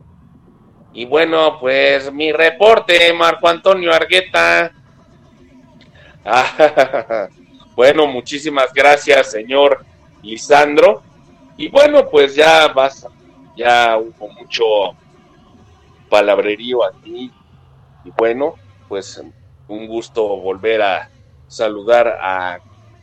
[0.93, 4.73] Y bueno, pues mi reporte, Marco Antonio Argueta.
[7.77, 9.85] bueno, muchísimas gracias, señor
[10.23, 11.03] Lisandro.
[11.57, 13.07] Y bueno, pues ya vas,
[13.57, 14.65] ya hubo mucho
[16.09, 17.31] palabrerío aquí.
[18.05, 18.55] Y bueno,
[18.89, 19.23] pues
[19.69, 21.11] un gusto volver a
[21.47, 22.19] saludar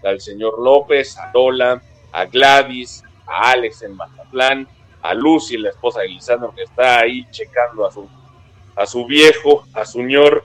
[0.04, 1.82] al señor López, a Lola,
[2.12, 4.68] a Gladys, a Alex en Mazatlán,
[5.02, 8.08] a Lucy, la esposa de Lisandro, que está ahí checando a su,
[8.76, 10.44] a su viejo, a su señor.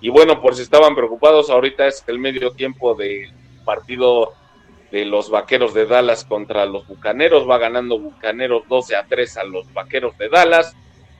[0.00, 3.32] Y bueno, por si estaban preocupados, ahorita es el medio tiempo del
[3.64, 4.34] partido
[4.90, 7.48] de los Vaqueros de Dallas contra los Bucaneros.
[7.48, 10.76] Va ganando Bucaneros 12 a 3 a los Vaqueros de Dallas.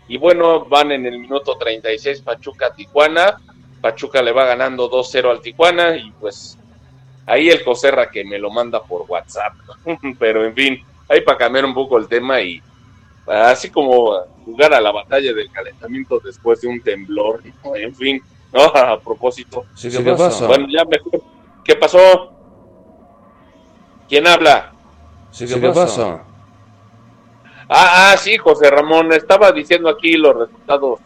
[0.07, 3.39] Y bueno, van en el minuto 36 Pachuca Tijuana.
[3.81, 6.59] Pachuca le va ganando 2-0 al Tijuana y pues
[7.27, 9.55] ahí el Coserra que me lo manda por WhatsApp.
[10.19, 12.63] Pero en fin, ahí para cambiar un poco el tema y
[13.27, 17.43] así como jugar a la batalla del calentamiento después de un temblor,
[17.75, 18.23] en fin,
[18.53, 18.63] ¿no?
[18.75, 19.65] A propósito.
[19.81, 20.47] ¿qué, pasó?
[20.47, 21.23] Bueno, ya mejor.
[21.65, 22.33] ¿Qué pasó?
[24.09, 24.73] ¿Quién habla?
[25.31, 26.23] Sí, ¿qué, pasa?
[27.69, 31.01] Ah, ah, sí, José Ramón, estaba diciendo aquí los resultados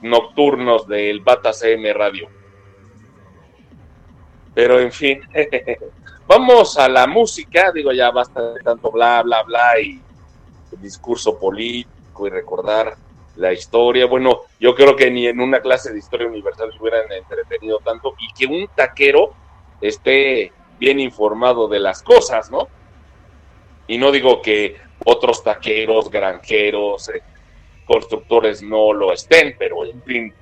[0.00, 2.28] nocturnos del Bata CM Radio.
[4.54, 5.20] Pero en fin,
[6.26, 10.00] vamos a la música, digo ya basta de tanto bla, bla, bla y
[10.80, 12.96] discurso político y recordar
[13.36, 14.06] la historia.
[14.06, 18.14] Bueno, yo creo que ni en una clase de historia universal se hubieran entretenido tanto
[18.18, 19.32] y que un taquero
[19.80, 22.68] esté bien informado de las cosas, ¿no?
[23.86, 27.22] Y no digo que otros taqueros, granjeros, eh,
[27.84, 30.34] constructores no lo estén, pero en fin.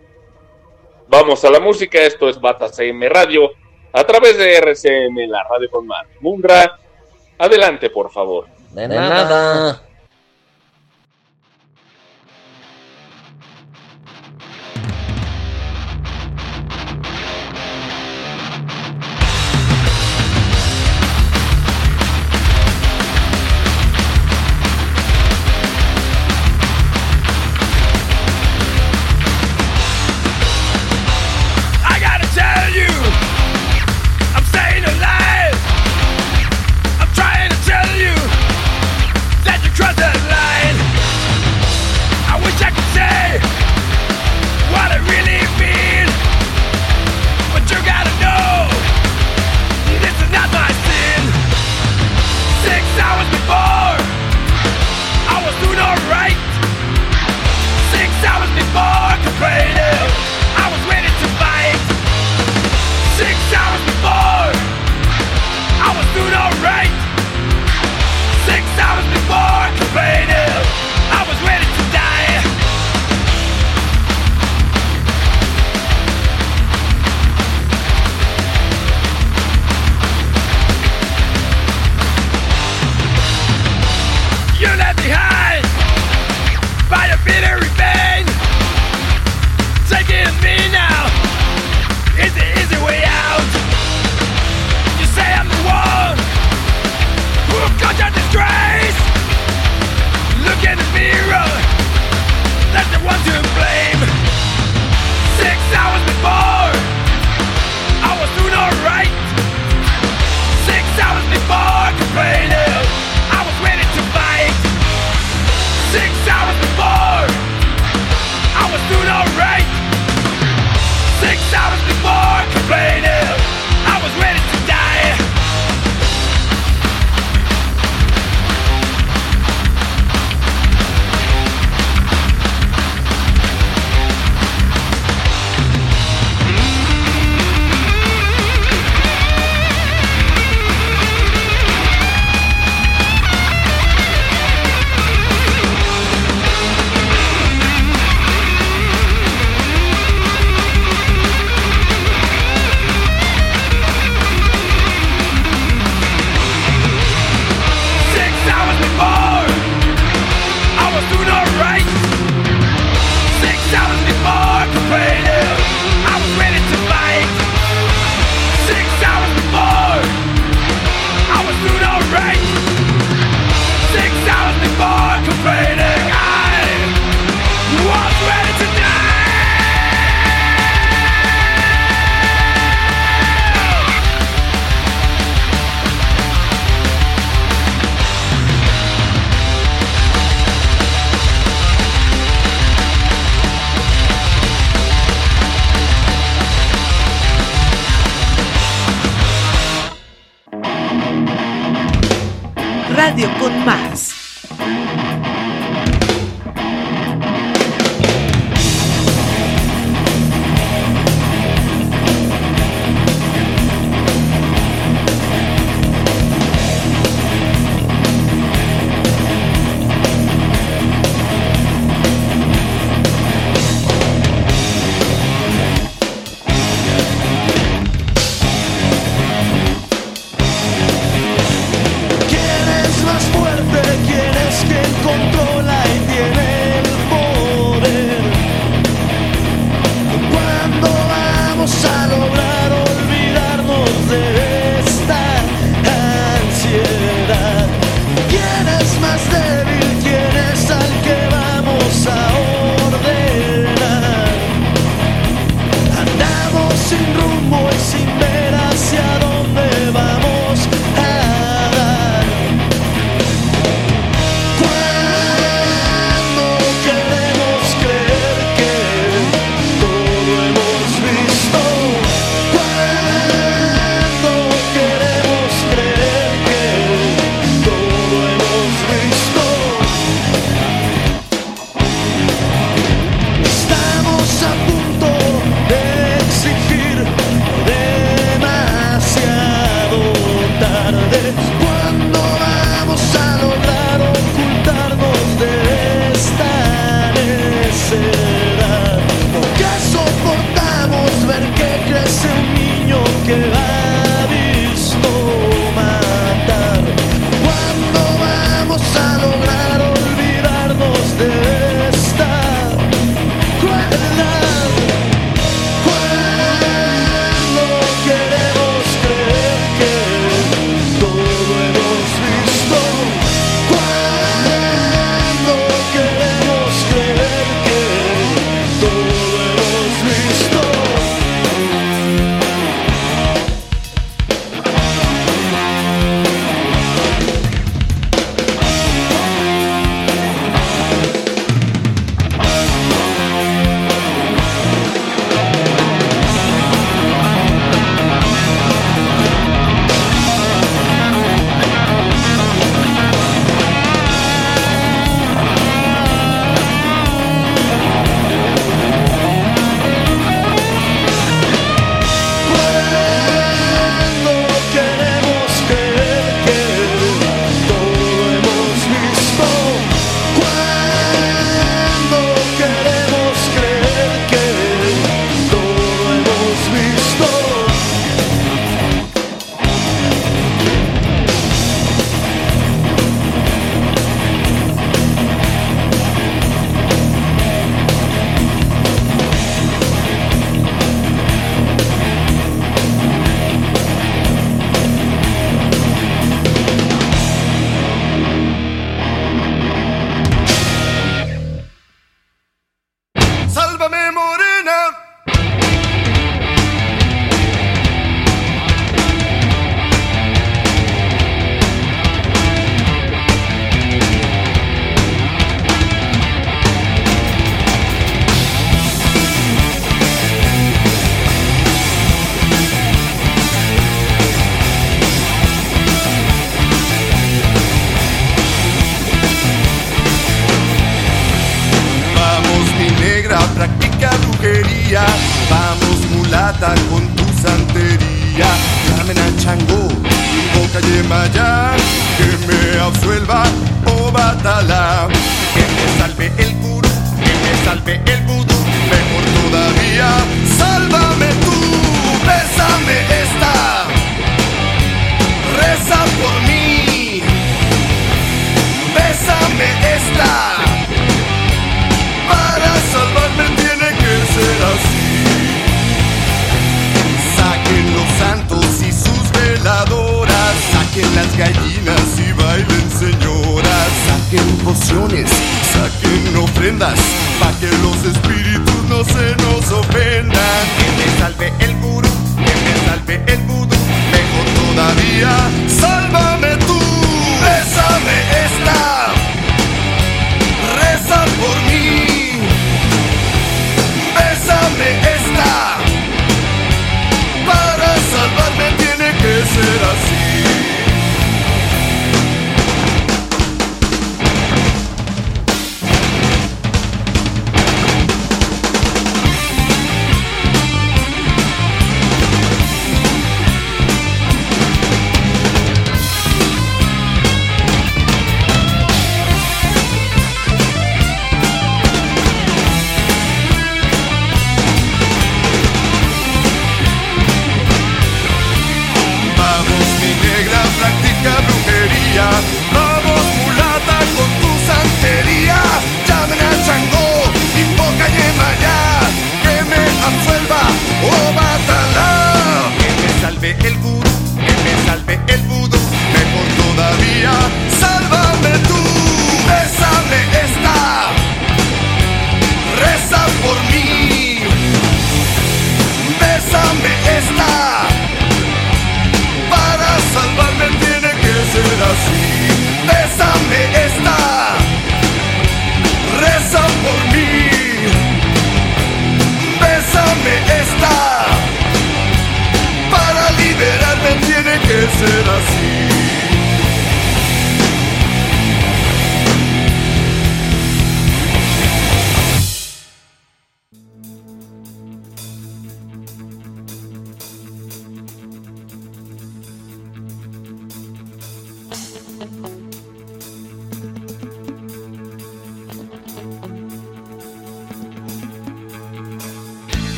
[1.09, 3.51] Vamos a la música, esto es Bata CM Radio,
[3.93, 6.07] a través de RCM, la radio con más.
[6.21, 6.79] Mundra,
[7.39, 8.47] adelante, por favor.
[8.71, 9.83] De nada.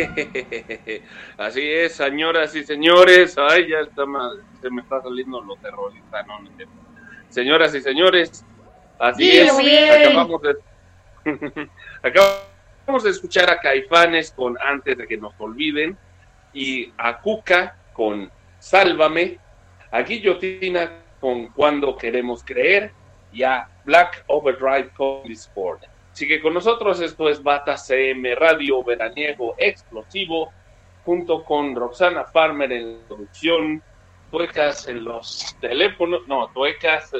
[1.38, 3.36] Así es, señoras y señores.
[3.38, 4.04] Ay, ya está
[4.60, 6.38] se me está saliendo lo terrorista, no,
[7.28, 8.44] Señoras y señores,
[8.98, 9.52] así es.
[9.52, 10.56] Acabamos de,
[12.02, 15.96] acabamos de escuchar a Caifanes con Antes de que nos olviden
[16.52, 19.38] y a Cuca con Sálvame,
[19.92, 22.92] a Guillotina con Cuando queremos creer
[23.32, 25.84] y a Black Overdrive con Sport.
[26.20, 30.52] Sigue con nosotros, esto es Bata CM Radio Veraniego Explosivo,
[31.02, 33.82] junto con Roxana Farmer en la producción,
[34.30, 37.10] tuecas en los teléfonos, no, tuecas,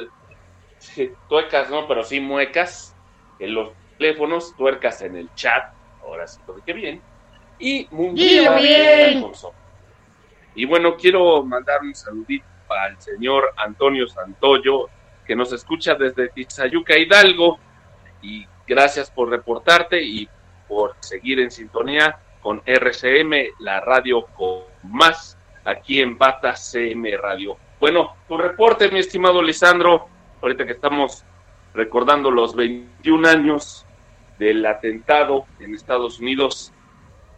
[1.27, 2.95] tuecas no, pero sí muecas
[3.39, 5.73] en los teléfonos, tuercas en el chat,
[6.03, 7.01] ahora sí todo que bien,
[7.57, 9.25] y Mundial bien.
[10.53, 14.89] Y bueno, quiero mandar un saludito al señor Antonio Santoyo,
[15.25, 17.57] que nos escucha desde Tizayuca Hidalgo,
[18.21, 20.29] y Gracias por reportarte y
[20.69, 27.57] por seguir en sintonía con RCM, la radio con más, aquí en Bata CM Radio.
[27.81, 30.07] Bueno, tu reporte, mi estimado Lisandro,
[30.41, 31.25] ahorita que estamos
[31.73, 33.85] recordando los 21 años
[34.39, 36.71] del atentado en Estados Unidos,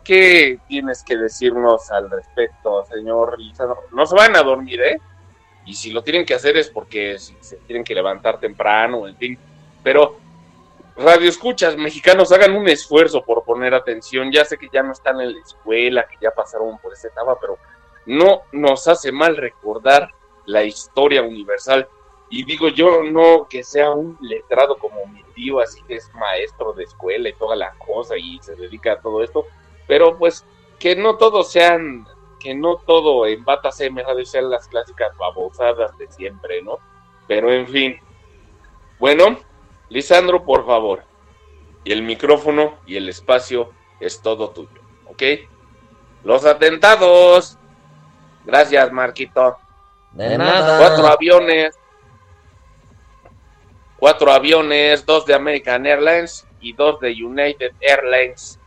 [0.04, 3.80] ¿qué tienes que decirnos al respecto, señor Lisandro?
[3.92, 5.02] No se van a dormir, ¿eh?
[5.66, 9.40] Y si lo tienen que hacer es porque se tienen que levantar temprano, en fin.
[9.82, 10.22] Pero
[10.96, 14.32] radio escuchas mexicanos hagan un esfuerzo por poner atención.
[14.32, 17.38] Ya sé que ya no están en la escuela, que ya pasaron por esa etapa,
[17.40, 17.58] pero
[18.06, 20.10] no nos hace mal recordar
[20.46, 21.88] la historia universal.
[22.30, 26.74] Y digo yo, no que sea un letrado como mi tío, así que es maestro
[26.74, 29.46] de escuela y toda la cosa y se dedica a todo esto,
[29.88, 30.46] pero pues
[30.80, 32.08] que no todos sean,
[32.40, 36.80] que no todo en Bata CM de ser las clásicas babosadas de siempre, ¿no?
[37.28, 38.00] Pero en fin.
[39.00, 39.38] Bueno,
[39.90, 41.04] Lisandro, por favor.
[41.84, 45.24] Y el micrófono y el espacio es todo tuyo, ¿ok?
[46.24, 47.58] Los atentados.
[48.46, 49.58] Gracias, Marquito.
[50.12, 50.78] De nada.
[50.78, 51.78] Cuatro aviones.
[53.98, 58.60] Cuatro aviones, dos de American Airlines y dos de United Airlines,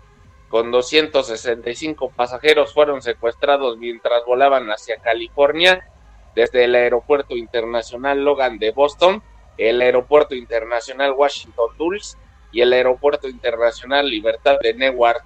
[0.48, 5.86] con 265 pasajeros, fueron secuestrados mientras volaban hacia California
[6.34, 9.22] desde el Aeropuerto Internacional Logan de Boston
[9.59, 12.18] el Aeropuerto Internacional Washington Dulles
[12.52, 15.24] y el Aeropuerto Internacional Libertad de Newark.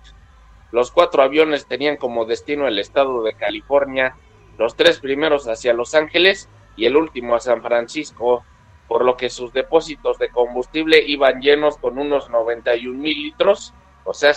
[0.73, 4.17] Los cuatro aviones tenían como destino el estado de California,
[4.59, 8.45] los tres primeros hacia Los Ángeles y el último a San Francisco,
[8.87, 13.75] por lo que sus depósitos de combustible iban llenos con unos 91 mil litros,
[14.05, 14.33] o sea,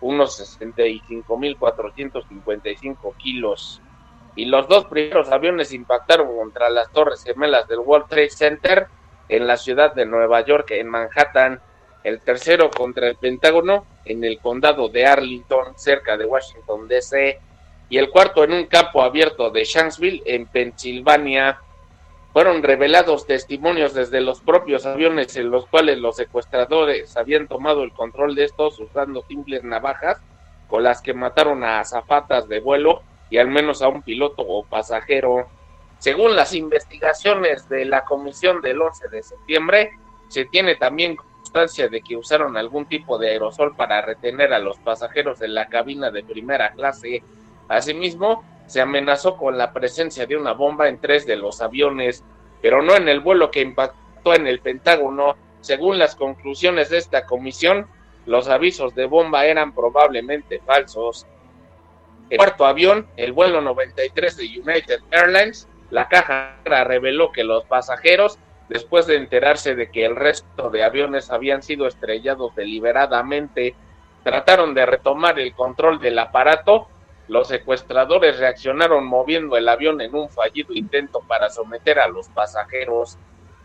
[0.00, 3.80] unos 65 mil 455 kilos.
[4.34, 8.88] Y los dos primeros aviones impactaron contra las torres gemelas del World Trade Center
[9.28, 11.60] en la ciudad de Nueva York, en Manhattan,
[12.04, 17.38] el tercero contra el Pentágono en el condado de Arlington, cerca de Washington, D.C.,
[17.88, 21.60] y el cuarto en un campo abierto de Shanksville, en Pensilvania.
[22.32, 27.92] Fueron revelados testimonios desde los propios aviones en los cuales los secuestradores habían tomado el
[27.92, 30.18] control de estos usando simples navajas
[30.68, 34.64] con las que mataron a azafatas de vuelo y al menos a un piloto o
[34.64, 35.46] pasajero.
[36.02, 39.92] Según las investigaciones de la comisión del 11 de septiembre,
[40.26, 44.78] se tiene también constancia de que usaron algún tipo de aerosol para retener a los
[44.78, 47.22] pasajeros de la cabina de primera clase.
[47.68, 52.24] Asimismo, se amenazó con la presencia de una bomba en tres de los aviones,
[52.60, 55.36] pero no en el vuelo que impactó en el Pentágono.
[55.60, 57.86] Según las conclusiones de esta comisión,
[58.26, 61.28] los avisos de bomba eran probablemente falsos.
[62.28, 68.38] El cuarto avión, el vuelo 93 de United Airlines, la caja reveló que los pasajeros,
[68.70, 73.74] después de enterarse de que el resto de aviones habían sido estrellados deliberadamente,
[74.24, 76.88] trataron de retomar el control del aparato.
[77.28, 83.18] Los secuestradores reaccionaron moviendo el avión en un fallido intento para someter a los pasajeros.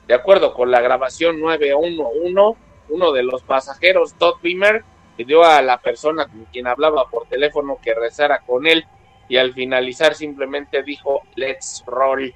[0.06, 2.60] De acuerdo con la grabación 911,
[2.90, 4.84] uno de los pasajeros, Todd Beamer,
[5.16, 8.86] pidió a la persona con quien hablaba por teléfono que rezara con él
[9.30, 12.34] y al finalizar simplemente dijo Let's roll.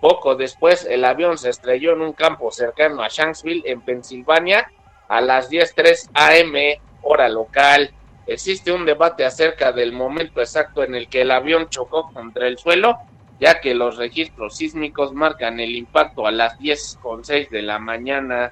[0.00, 4.70] Poco después el avión se estrelló en un campo cercano a Shanksville en Pensilvania
[5.08, 7.90] a las 10.03 am hora local.
[8.26, 12.58] Existe un debate acerca del momento exacto en el que el avión chocó contra el
[12.58, 12.96] suelo,
[13.40, 18.50] ya que los registros sísmicos marcan el impacto a las 10.06 de la mañana.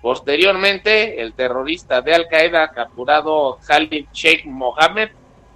[0.00, 5.10] Posteriormente, el terrorista de Al Qaeda capturado Khalid Sheikh Mohammed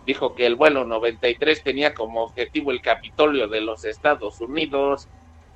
[0.07, 5.09] dijo que el vuelo 93 tenía como objetivo el Capitolio de los Estados Unidos.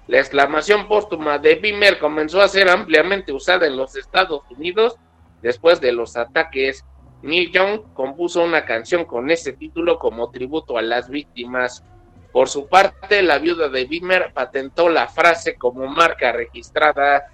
[0.07, 4.97] La exclamación póstuma de Beamer comenzó a ser ampliamente usada en los Estados Unidos
[5.43, 6.85] después de los ataques.
[7.23, 11.85] Neil Young compuso una canción con ese título como tributo a las víctimas.
[12.33, 17.33] Por su parte, la viuda de Beamer patentó la frase como marca registrada.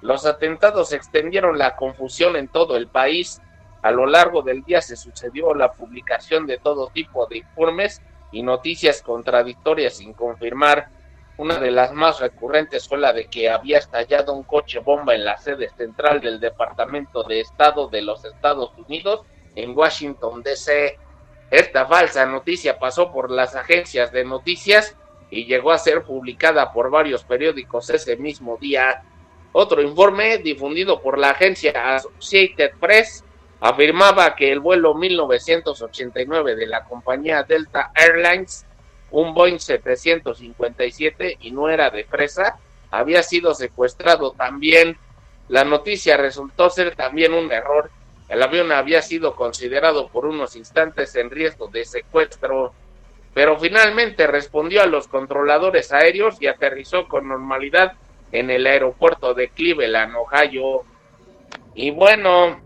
[0.00, 3.40] Los atentados extendieron la confusión en todo el país.
[3.84, 8.00] A lo largo del día se sucedió la publicación de todo tipo de informes
[8.32, 10.88] y noticias contradictorias sin confirmar.
[11.36, 15.26] Una de las más recurrentes fue la de que había estallado un coche bomba en
[15.26, 20.98] la sede central del Departamento de Estado de los Estados Unidos en Washington, D.C.
[21.50, 24.96] Esta falsa noticia pasó por las agencias de noticias
[25.28, 29.02] y llegó a ser publicada por varios periódicos ese mismo día.
[29.52, 33.23] Otro informe difundido por la agencia Associated Press
[33.64, 38.66] afirmaba que el vuelo 1989 de la compañía Delta Airlines
[39.10, 42.58] un Boeing 757 y no era de fresa,
[42.90, 44.98] había sido secuestrado también.
[45.48, 47.90] La noticia resultó ser también un error.
[48.28, 52.74] El avión había sido considerado por unos instantes en riesgo de secuestro,
[53.32, 57.94] pero finalmente respondió a los controladores aéreos y aterrizó con normalidad
[58.30, 60.82] en el aeropuerto de Cleveland, Ohio.
[61.74, 62.60] Y bueno,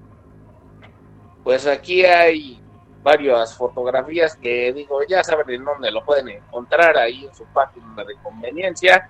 [1.49, 2.61] pues aquí hay
[3.03, 8.05] varias fotografías que digo, ya saben en dónde lo pueden encontrar ahí en su página
[8.05, 9.09] de conveniencia.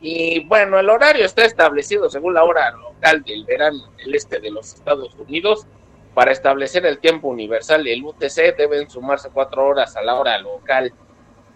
[0.00, 4.52] Y bueno, el horario está establecido según la hora local del verano del este de
[4.52, 5.66] los Estados Unidos.
[6.14, 10.92] Para establecer el tiempo universal del UTC deben sumarse cuatro horas a la hora local.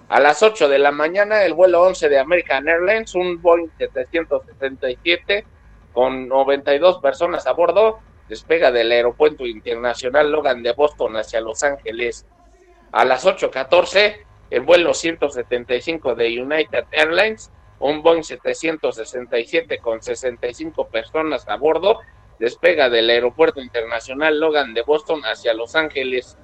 [0.08, 5.46] A las 8 de la mañana, el vuelo 11 de American Airlines, un Boeing 767
[5.92, 12.26] con 92 personas a bordo, despega del Aeropuerto Internacional Logan de Boston hacia Los Ángeles.
[12.92, 14.16] A las 8.14,
[14.50, 17.50] el vuelo 175 de United Airlines,
[17.80, 22.00] un Boeing 767 con 65 personas a bordo,
[22.38, 26.38] despega del Aeropuerto Internacional Logan de Boston hacia Los Ángeles.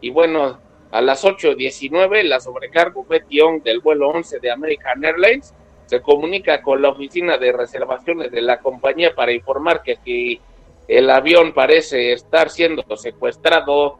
[0.00, 0.60] Y bueno,
[0.90, 5.54] a las 8.19, la sobrecargo Betty del vuelo 11 de American Airlines
[5.86, 10.40] se comunica con la oficina de reservaciones de la compañía para informar que si
[10.88, 13.98] el avión parece estar siendo secuestrado.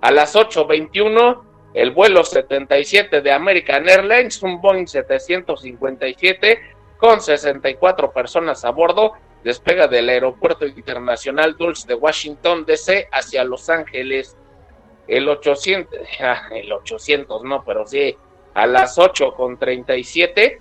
[0.00, 1.42] A las 8.21,
[1.74, 6.60] el vuelo 77 de American Airlines, un Boeing 757
[6.96, 9.12] con 64 personas a bordo,
[9.44, 13.08] despega del Aeropuerto Internacional Dulce de Washington, D.C.
[13.10, 14.36] hacia Los Ángeles.
[15.06, 18.16] El 800, ah, el 800 no, pero sí,
[18.54, 20.58] a las 8.37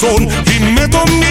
[0.00, 1.29] corazón y me tomé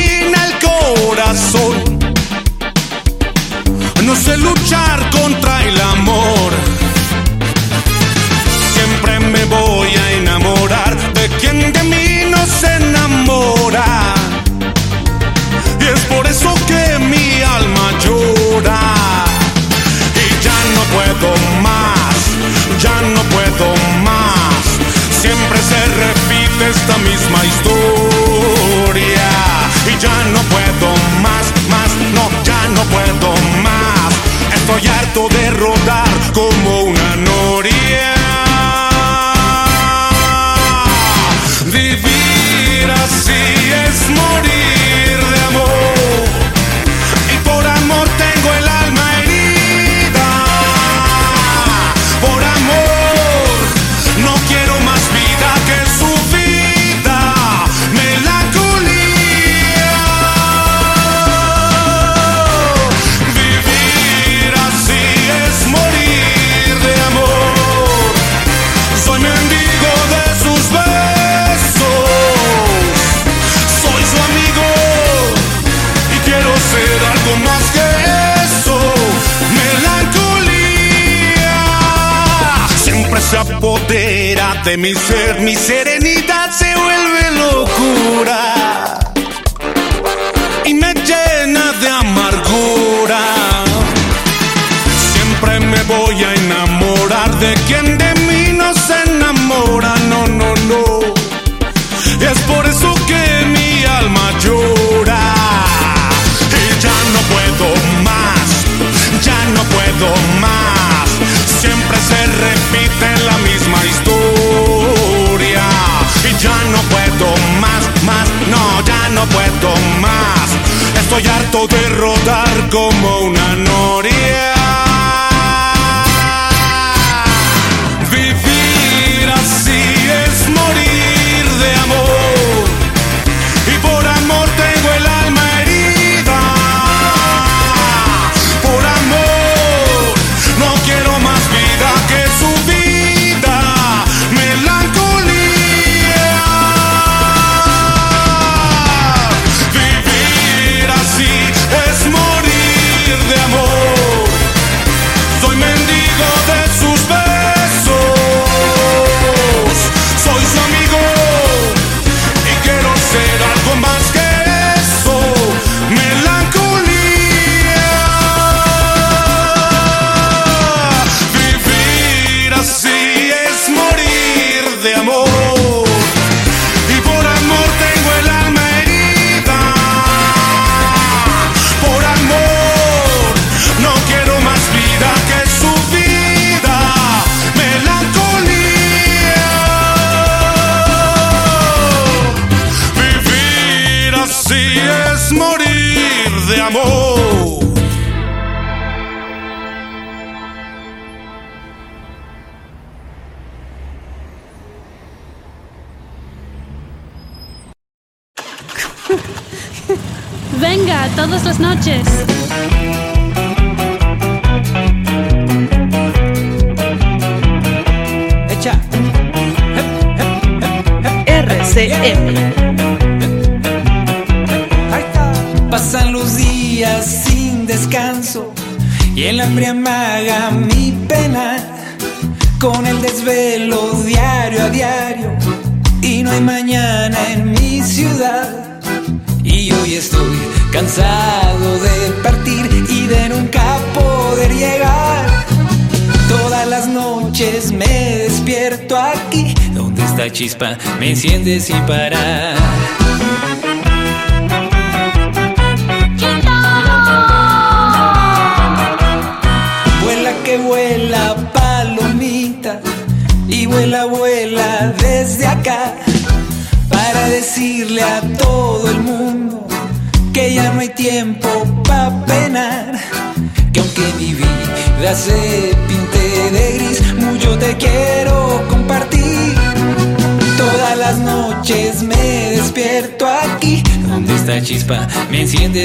[250.99, 252.58] me enciende sin parar.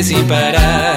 [0.02, 0.93] sin parar.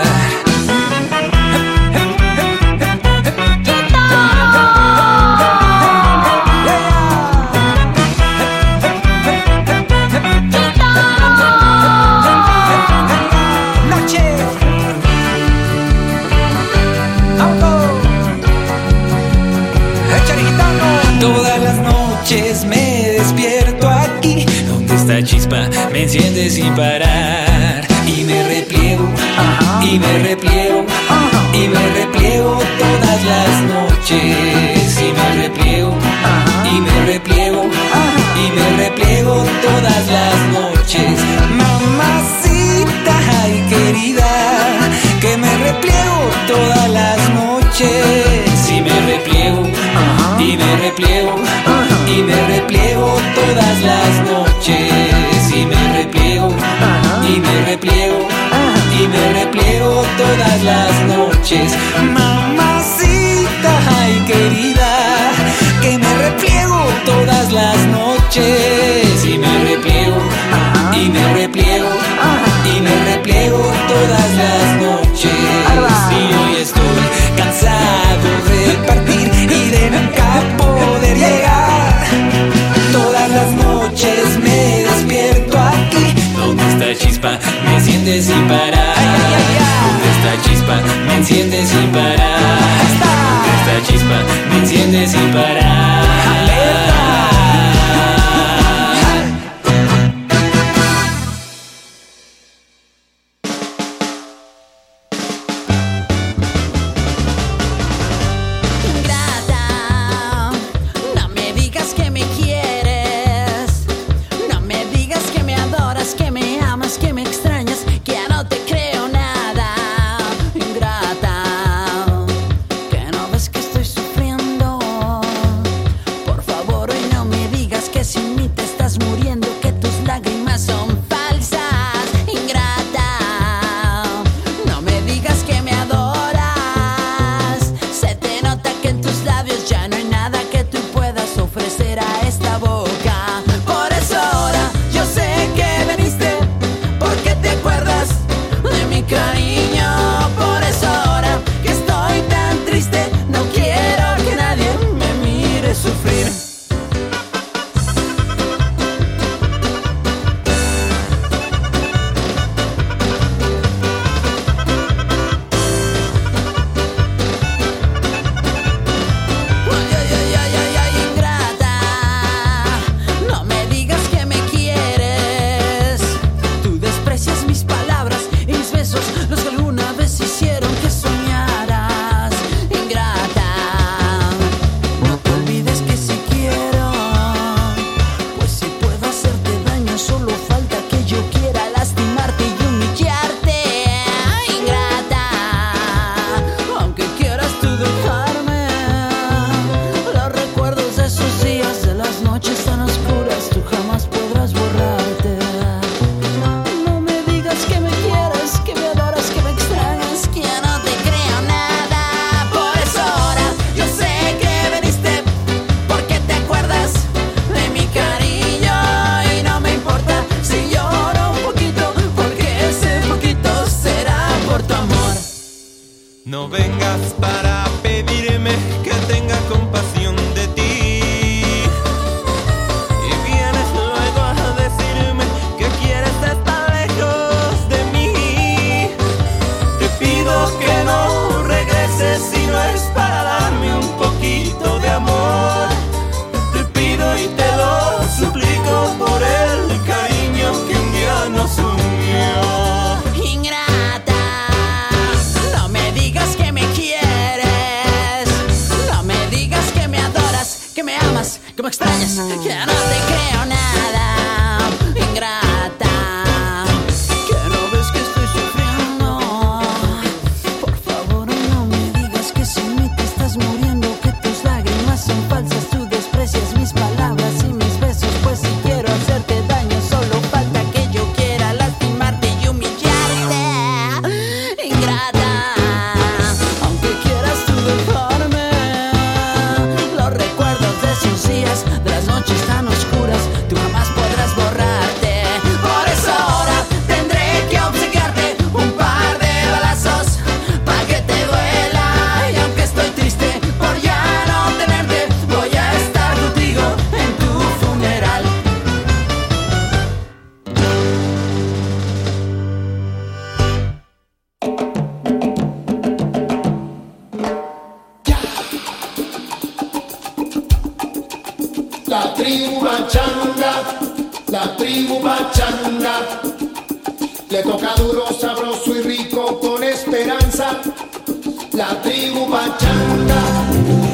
[332.37, 333.21] pachanga,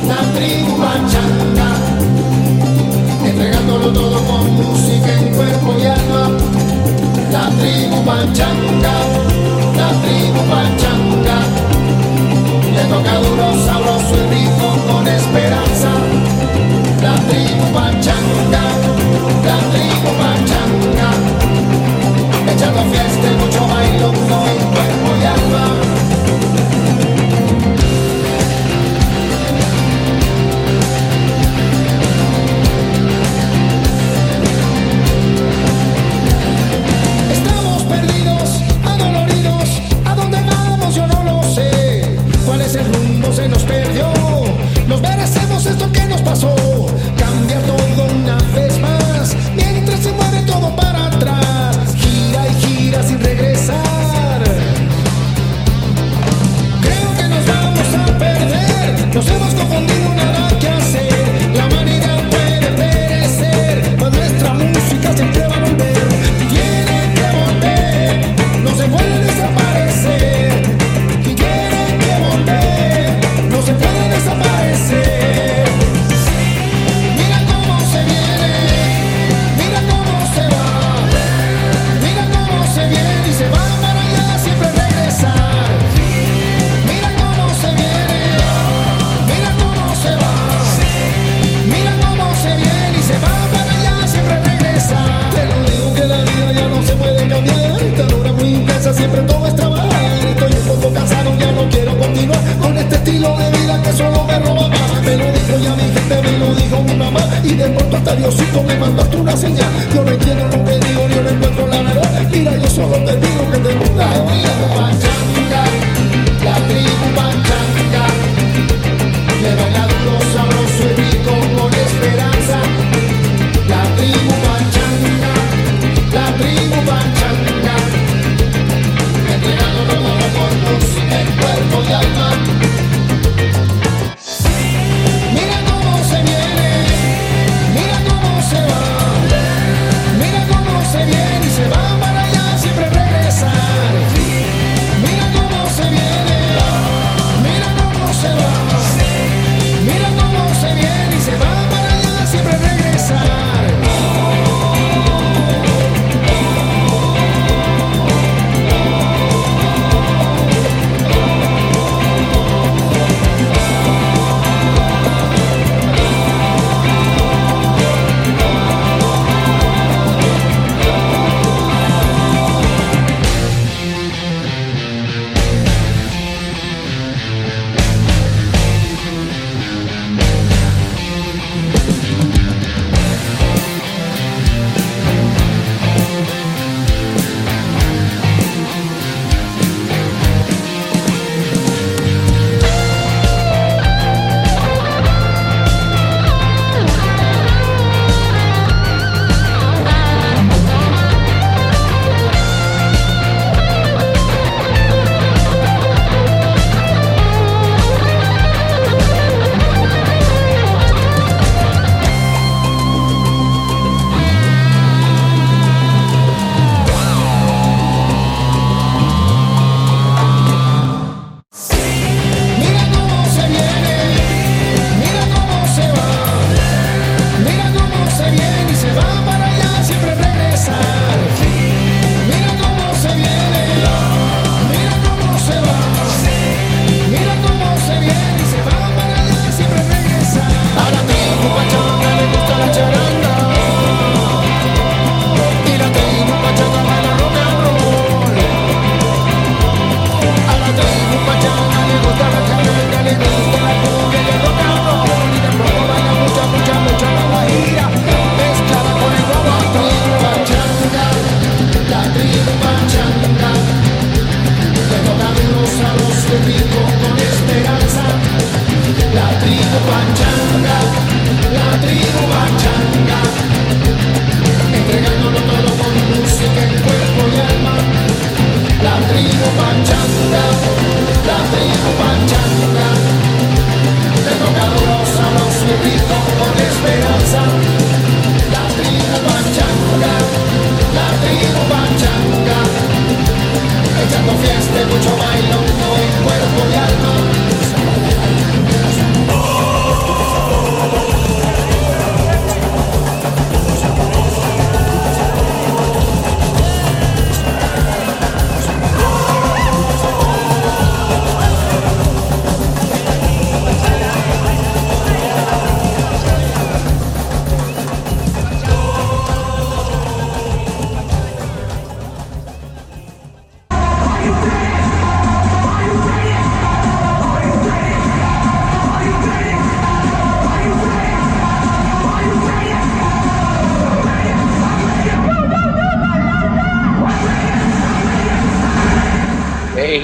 [0.03, 1.69] una tribu pachanga,
[3.23, 6.23] entregándolo todo con música en cuerpo y alma.
[7.31, 8.95] La tribu pachanga,
[9.79, 11.37] la tribu pachanga,
[12.75, 15.91] le toca duro, sabroso y rico con esperanza.
[17.05, 18.63] La tribu pachanga,
[19.47, 21.09] la tribu pachanga,
[22.51, 25.93] echando fiesta y mucho baile, en cuerpo y alma.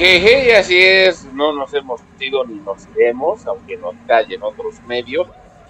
[0.10, 5.28] Jejeje, así es, no nos hemos ido ni nos iremos, aunque nos callen otros medios,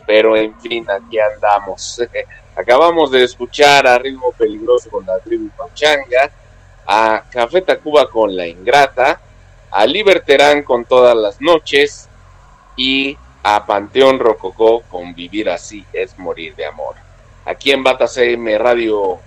[0.07, 2.01] pero en fin, aquí andamos.
[2.55, 6.31] Acabamos de escuchar a Ritmo Peligroso con la tribu Pachanga,
[6.87, 9.19] a Café Tacuba con La Ingrata,
[9.71, 12.07] a Liberterán con Todas las Noches
[12.77, 16.95] y a Panteón Rococó con Vivir Así es Morir de Amor.
[17.43, 19.19] Aquí en Bata CM Radio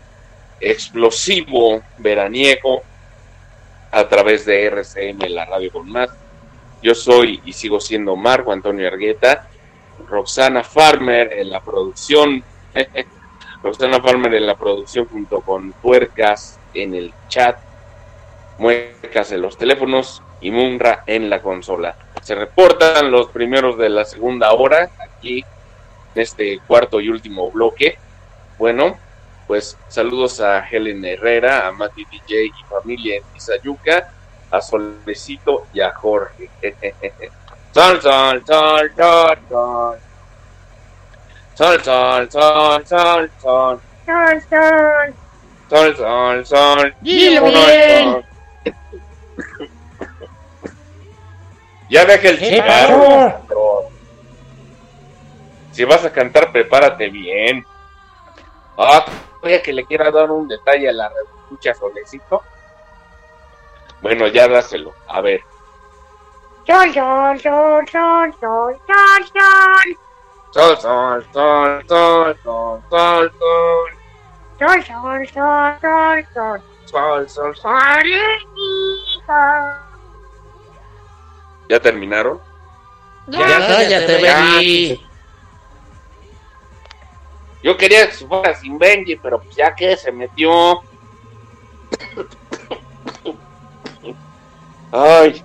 [0.59, 2.83] Explosivo Veraniego
[3.93, 6.11] a través de RCM, la radio con más.
[6.83, 9.49] Yo soy y sigo siendo Marco Antonio Argueta,
[10.09, 12.43] Roxana Farmer en la producción,
[13.63, 17.59] Roxana Farmer en la producción junto con Tuercas en el chat,
[18.59, 21.97] Muecas en los teléfonos y Munra en la consola.
[22.23, 25.45] Se reportan los primeros de la segunda hora aquí
[26.15, 27.99] en este cuarto y último bloque.
[28.59, 28.99] Bueno,
[29.47, 34.11] pues saludos a Helen Herrera, a Mati DJ y familia en Tizayuca,
[34.51, 36.49] a Solecito y a Jorge.
[37.73, 39.99] sol, sol, sol, sol, sol.
[41.55, 43.81] Sol, sol, sol, sol, sol.
[44.07, 45.15] Sol, sol.
[45.69, 46.95] Sol, sol, sol.
[47.01, 48.05] Dilo Sol, bien.
[48.05, 48.25] sol.
[51.91, 53.43] Ya deja el ¿Qué chicarro.
[55.73, 57.65] Si vas a cantar, prepárate bien.
[58.79, 59.05] Ah,
[59.43, 61.13] todavía que le quiera dar un detalle a la
[61.43, 62.43] escucha solecito.
[64.01, 64.95] Bueno, ya dáselo.
[65.09, 65.41] A ver.
[66.65, 69.97] Sol, sol, sol, sol, sol, sol, sol.
[70.53, 73.91] Sol, sol, sol, sol, sol, sol, sol.
[74.59, 76.63] Sol, sol, sol, sol, sol.
[76.85, 78.03] Sol, sol, sol.
[81.69, 82.41] ¿Ya terminaron?
[83.27, 85.12] Ya cállate, Benny.
[87.63, 90.83] Yo quería que se fuera sin Benji, pero pues ya que se metió.
[94.91, 95.45] Ay.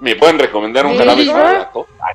[0.00, 1.86] ¿Me pueden recomendar un ¿Qué jarabe para la tos?
[2.00, 2.14] Ay.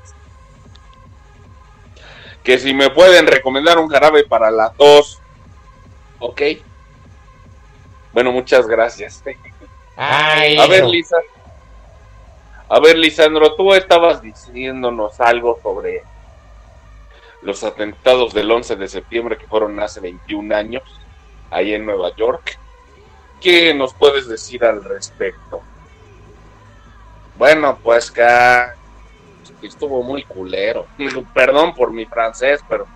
[2.43, 5.19] Que si me pueden recomendar un jarabe para la tos.
[6.19, 6.41] Ok.
[8.13, 9.23] Bueno, muchas gracias.
[9.95, 10.85] Ay, A ver.
[10.85, 11.17] Lisa.
[12.67, 16.03] A ver, Lisandro, tú estabas diciéndonos algo sobre
[17.45, 20.83] los atentados del 11 de septiembre que fueron hace 21 años,
[21.51, 22.57] ahí en Nueva York.
[23.39, 25.61] ¿Qué nos puedes decir al respecto?
[27.37, 28.25] Bueno, pues que
[29.61, 30.87] estuvo muy culero.
[31.35, 32.87] Perdón por mi francés, pero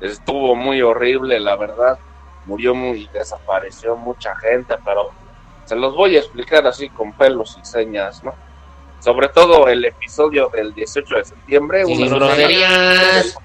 [0.00, 1.96] estuvo muy horrible, la verdad.
[2.44, 5.12] Murió muy, desapareció mucha gente, pero
[5.64, 8.34] se los voy a explicar así con pelos y señas, ¿no?
[8.98, 11.84] Sobre todo el episodio del 18 de septiembre.
[11.84, 13.38] Sin groserías.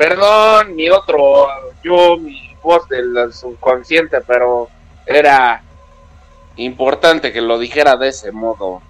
[0.00, 1.46] Perdón, mi otro,
[1.84, 4.70] yo, mi voz del subconsciente, pero
[5.04, 5.62] era
[6.56, 8.80] importante que lo dijera de ese modo.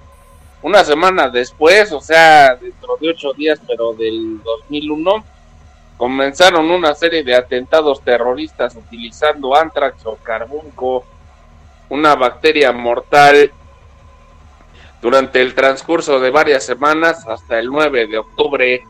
[0.63, 5.25] Una semana después, o sea, dentro de ocho días, pero del 2001,
[5.97, 11.05] comenzaron una serie de atentados terroristas utilizando antrax o carbunco,
[11.89, 13.51] una bacteria mortal.
[15.03, 18.85] Durante el transcurso de varias semanas, hasta el 9 de octubre,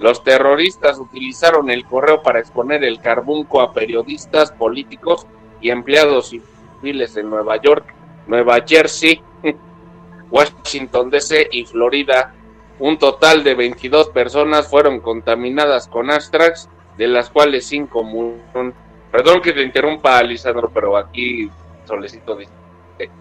[0.00, 5.26] los terroristas utilizaron el correo para exponer el carbunco a periodistas, políticos
[5.60, 7.84] y empleados civiles en Nueva York,
[8.26, 9.22] Nueva Jersey,
[10.30, 12.34] Washington DC y Florida.
[12.78, 18.72] Un total de 22 personas fueron contaminadas con Astrax, de las cuales 5 murieron.
[19.12, 21.50] Perdón que te interrumpa, Lisandro, pero aquí
[21.84, 22.52] Solecito dice,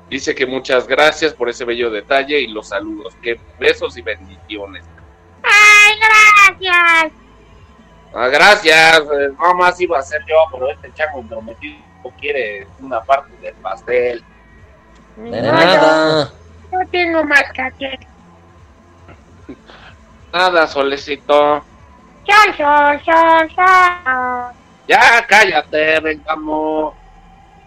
[0.10, 3.18] dice que muchas gracias por ese bello detalle y los saludos.
[3.22, 4.86] Que besos y bendiciones.
[5.44, 7.14] Ay, gracias.
[8.14, 11.78] Ah, gracias, eh, no más iba a ser yo, pero este chango prometido
[12.20, 14.24] quiere una parte del pastel.
[15.16, 16.32] De nada.
[16.72, 18.00] No tengo más que hacer.
[20.32, 21.64] Nada, solecito.
[22.26, 24.54] Sol, sol, sol, sol.
[24.88, 26.94] Ya cállate, vengamos.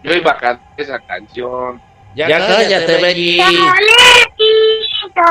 [0.03, 1.81] Yo iba a cantar esa canción.
[2.15, 3.37] Ya, cállate, Benny.
[3.39, 5.21] Solecito.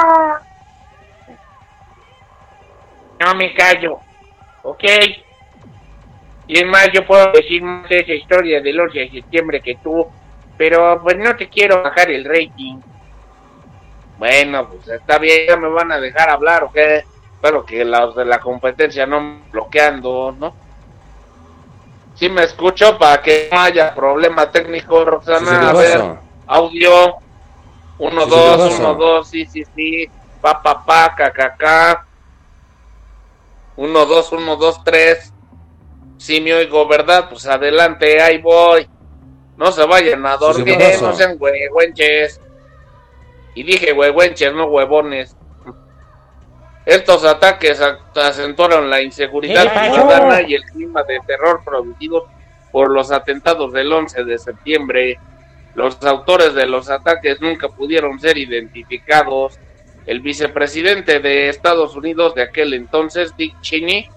[3.25, 3.99] No me callo.
[4.63, 4.85] ¿Ok?
[6.49, 9.77] Y es más, yo puedo decir más de esa historia del 11 de septiembre que
[9.77, 10.07] tú.
[10.57, 12.77] Pero pues no te quiero bajar el rating.
[14.19, 17.05] Bueno, pues está bien, ya me van a dejar hablar, ¿o qué?
[17.35, 20.55] Espero que los de la competencia no me bloqueando, ¿no?
[22.15, 25.39] Sí me escucho para que no haya problema técnico, Roxana.
[25.41, 26.17] sí, a ¿qué ver,
[26.47, 27.15] audio.
[27.99, 28.79] Uno, Sí, sí, dos, ¿qué pasa?
[28.79, 30.09] uno, dos, sí, sí, sí.
[30.41, 32.07] Pa, pa, pa, ca, ca, ca.
[33.83, 35.33] Uno, dos, uno, dos, tres.
[36.17, 37.29] Sí me oigo, ¿verdad?
[37.29, 38.89] Pues adelante, ahí voy.
[39.57, 42.41] No se vayan a sí, dormir, no sean güeyes.
[43.57, 45.37] Y dije huehuenches, no huevones.
[46.87, 47.83] Estos ataques
[48.15, 52.29] acentuaron la inseguridad ciudadana y el clima de terror producido
[52.71, 55.19] por los atentados del 11 de septiembre.
[55.75, 59.59] Los autores de los ataques nunca pudieron ser identificados.
[60.07, 64.09] El vicepresidente de Estados Unidos de aquel entonces, Dick Cheney,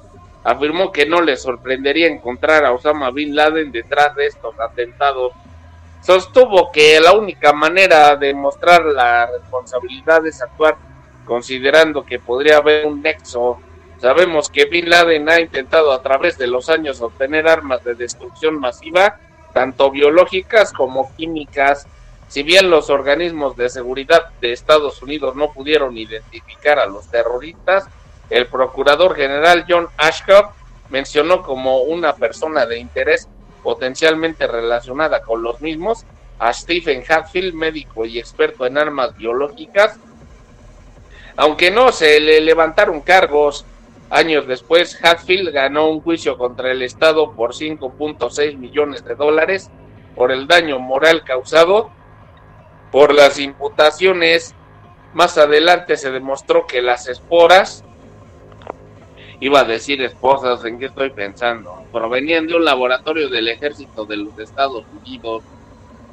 [0.44, 5.34] afirmó que no le sorprendería encontrar a Osama Bin Laden detrás de estos atentados.
[6.02, 10.78] Sostuvo que la única manera de mostrar la responsabilidad es actuar
[11.26, 13.60] considerando que podría haber un nexo.
[14.00, 18.60] Sabemos que Bin Laden ha intentado a través de los años obtener armas de destrucción
[18.60, 19.18] masiva,
[19.54, 21.88] tanto biológicas como químicas.
[22.28, 27.86] Si bien los organismos de seguridad de Estados Unidos no pudieron identificar a los terroristas,
[28.30, 30.56] el procurador general John Ashcroft
[30.90, 33.28] mencionó como una persona de interés
[33.64, 36.06] potencialmente relacionada con los mismos
[36.40, 39.98] a Stephen Hatfield, médico y experto en armas biológicas,
[41.38, 43.66] aunque no se le levantaron cargos,
[44.10, 49.70] años después Hatfield ganó un juicio contra el Estado por 5.6 millones de dólares
[50.16, 51.92] por el daño moral causado
[52.92, 54.56] por las imputaciones.
[55.14, 57.84] Más adelante se demostró que las esporas,
[59.40, 61.84] iba a decir esposas, ¿en qué estoy pensando?
[61.92, 65.44] Provenían de un laboratorio del ejército de los Estados Unidos.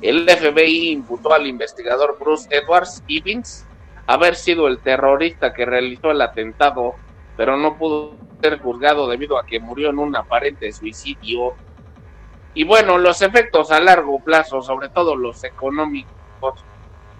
[0.00, 3.64] El FBI imputó al investigador Bruce Edwards Evans
[4.06, 6.94] haber sido el terrorista que realizó el atentado,
[7.36, 11.54] pero no pudo ser juzgado debido a que murió en un aparente suicidio.
[12.54, 16.12] Y bueno, los efectos a largo plazo, sobre todo los económicos,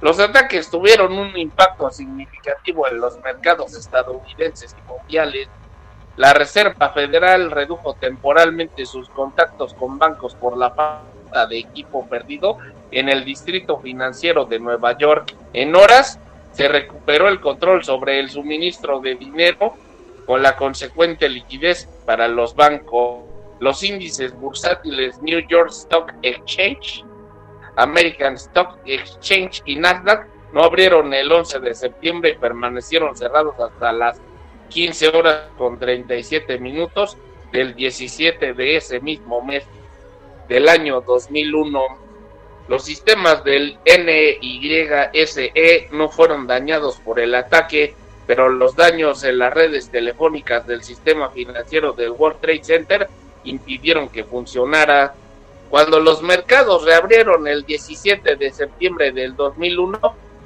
[0.02, 5.48] los ataques tuvieron un impacto significativo en los mercados estadounidenses y mundiales.
[6.16, 12.58] La Reserva Federal redujo temporalmente sus contactos con bancos por la falta de equipo perdido
[12.90, 15.36] en el distrito financiero de Nueva York.
[15.52, 16.18] En horas,
[16.52, 19.74] se recuperó el control sobre el suministro de dinero
[20.26, 23.20] con la consecuente liquidez para los bancos.
[23.60, 27.04] Los índices bursátiles New York Stock Exchange,
[27.76, 33.92] American Stock Exchange y Nasdaq no abrieron el 11 de septiembre y permanecieron cerrados hasta
[33.92, 34.20] las
[34.68, 37.16] 15 horas con 37 minutos
[37.52, 39.64] del 17 de ese mismo mes
[40.48, 42.02] del año 2001
[42.68, 47.94] los sistemas del NYSE no fueron dañados por el ataque,
[48.26, 53.08] pero los daños en las redes telefónicas del sistema financiero del World Trade Center
[53.44, 55.14] impidieron que funcionara.
[55.72, 59.98] Cuando los mercados reabrieron el 17 de septiembre del 2001,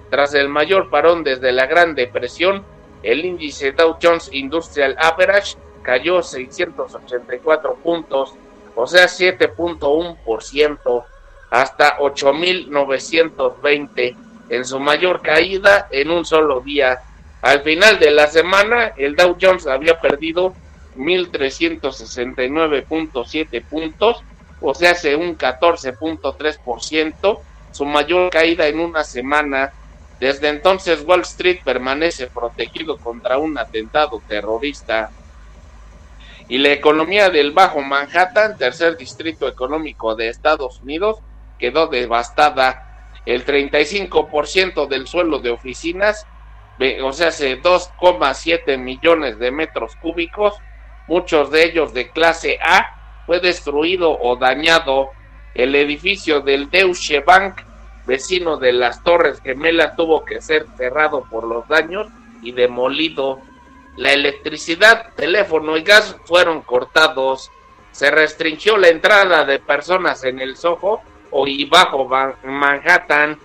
[0.08, 2.62] tras el mayor parón desde la Gran Depresión,
[3.02, 8.36] el índice Dow Jones Industrial Average cayó 684 puntos,
[8.76, 11.04] o sea 7.1%
[11.50, 14.16] hasta 8.920
[14.48, 17.00] en su mayor caída en un solo día.
[17.42, 20.54] Al final de la semana, el Dow Jones había perdido
[20.96, 24.22] 1.369.7 puntos,
[24.60, 27.40] o sea, hace un 14.3%,
[27.72, 29.72] su mayor caída en una semana.
[30.18, 35.10] Desde entonces Wall Street permanece protegido contra un atentado terrorista.
[36.48, 41.18] Y la economía del Bajo Manhattan, tercer distrito económico de Estados Unidos,
[41.58, 42.82] quedó devastada.
[43.26, 46.24] El 35% del suelo de oficinas,
[47.02, 50.54] o sea, 2,7 millones de metros cúbicos,
[51.08, 52.95] muchos de ellos de clase A,
[53.26, 55.10] fue destruido o dañado.
[55.54, 57.62] El edificio del Deutsche Bank,
[58.06, 62.08] vecino de las Torres Gemelas, tuvo que ser cerrado por los daños
[62.42, 63.40] y demolido.
[63.96, 67.50] La electricidad, teléfono y gas fueron cortados.
[67.92, 71.00] Se restringió la entrada de personas en el Soho
[71.46, 72.08] y bajo
[72.44, 73.38] Manhattan,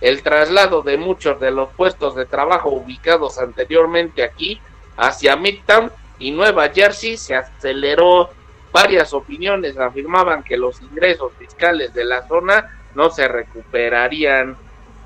[0.00, 4.60] el traslado de muchos de los puestos de trabajo ubicados anteriormente aquí
[4.96, 8.30] hacia Midtown y Nueva Jersey se aceleró.
[8.74, 14.56] Varias opiniones afirmaban que los ingresos fiscales de la zona no se recuperarían.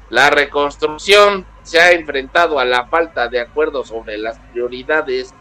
[0.09, 5.35] La reconstrucción se ha enfrentado a la falta de acuerdo sobre las prioridades.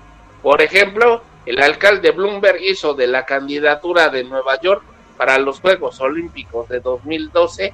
[0.43, 4.83] Por ejemplo, el alcalde Bloomberg hizo de la candidatura de Nueva York
[5.15, 7.73] para los Juegos Olímpicos de 2012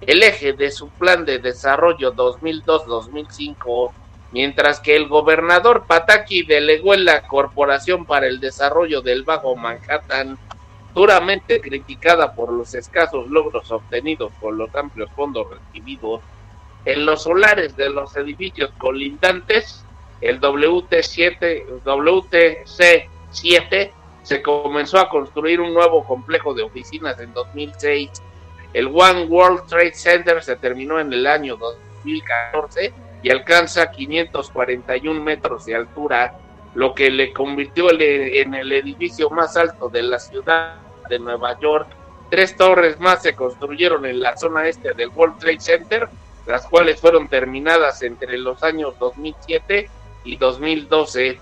[0.00, 3.92] el eje de su plan de desarrollo 2002-2005,
[4.32, 10.36] mientras que el gobernador Pataki delegó en la Corporación para el Desarrollo del Bajo Manhattan,
[10.94, 16.22] duramente criticada por los escasos logros obtenidos por los amplios fondos recibidos,
[16.84, 19.84] en los solares de los edificios colindantes,
[20.20, 23.92] el WT7, WTC7
[24.22, 28.10] se comenzó a construir un nuevo complejo de oficinas en 2006.
[28.72, 35.64] El One World Trade Center se terminó en el año 2014 y alcanza 541 metros
[35.64, 36.34] de altura,
[36.74, 40.76] lo que le convirtió en el edificio más alto de la ciudad
[41.08, 41.86] de Nueva York.
[42.30, 46.08] Tres torres más se construyeron en la zona este del World Trade Center,
[46.46, 49.88] las cuales fueron terminadas entre los años 2007
[50.24, 51.38] y 2012.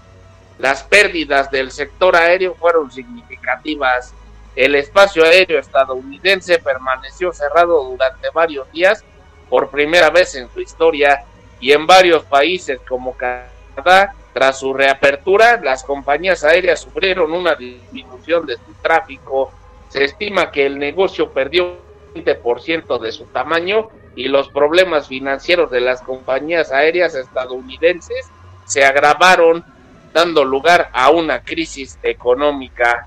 [0.59, 4.12] Las pérdidas del sector aéreo fueron significativas.
[4.55, 9.05] El espacio aéreo estadounidense permaneció cerrado durante varios días
[9.48, 11.24] por primera vez en su historia
[11.61, 18.47] y en varios países como Canadá, tras su reapertura, las compañías aéreas sufrieron una disminución
[18.47, 19.53] de su tráfico.
[19.89, 21.78] Se estima que el negocio perdió
[22.15, 28.31] 20% de su tamaño y los problemas financieros de las compañías aéreas estadounidenses
[28.65, 29.65] se agravaron
[30.12, 33.07] dando lugar a una crisis económica.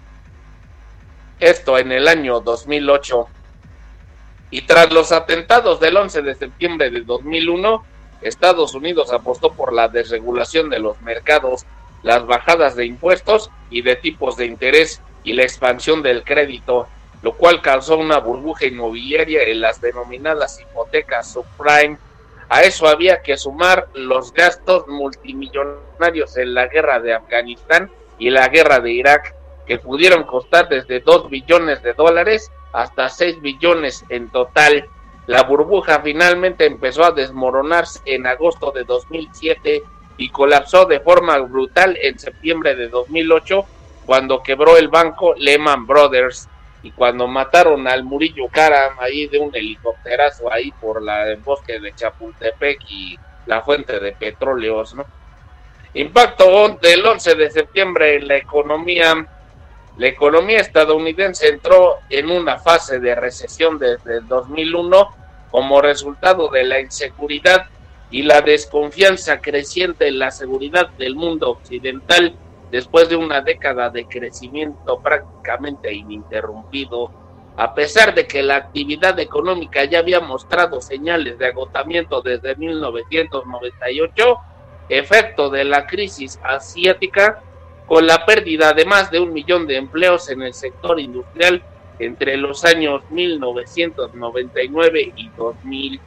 [1.39, 3.27] Esto en el año 2008.
[4.51, 7.83] Y tras los atentados del 11 de septiembre de 2001,
[8.23, 11.65] Estados Unidos apostó por la desregulación de los mercados,
[12.01, 16.87] las bajadas de impuestos y de tipos de interés y la expansión del crédito,
[17.21, 21.97] lo cual causó una burbuja inmobiliaria en las denominadas hipotecas subprime
[22.53, 27.89] a eso había que sumar los gastos multimillonarios en la guerra de Afganistán
[28.19, 29.33] y la guerra de Irak,
[29.65, 34.85] que pudieron costar desde 2 billones de dólares hasta 6 billones en total.
[35.27, 39.83] La burbuja finalmente empezó a desmoronarse en agosto de 2007
[40.17, 43.65] y colapsó de forma brutal en septiembre de 2008
[44.05, 46.49] cuando quebró el banco Lehman Brothers
[46.83, 51.95] y cuando mataron al Murillo Karam ahí de un helicópterazo ahí por la bosque de
[51.95, 55.05] Chapultepec y la fuente de petróleos, ¿no?
[55.95, 59.27] Impacto del 11 de septiembre en la economía.
[59.97, 65.09] La economía estadounidense entró en una fase de recesión desde el 2001
[65.51, 67.67] como resultado de la inseguridad
[68.09, 72.35] y la desconfianza creciente en la seguridad del mundo occidental
[72.71, 77.11] después de una década de crecimiento prácticamente ininterrumpido,
[77.55, 84.37] a pesar de que la actividad económica ya había mostrado señales de agotamiento desde 1998,
[84.89, 87.43] efecto de la crisis asiática,
[87.85, 91.61] con la pérdida de más de un millón de empleos en el sector industrial
[91.99, 95.99] entre los años 1999 y 2000.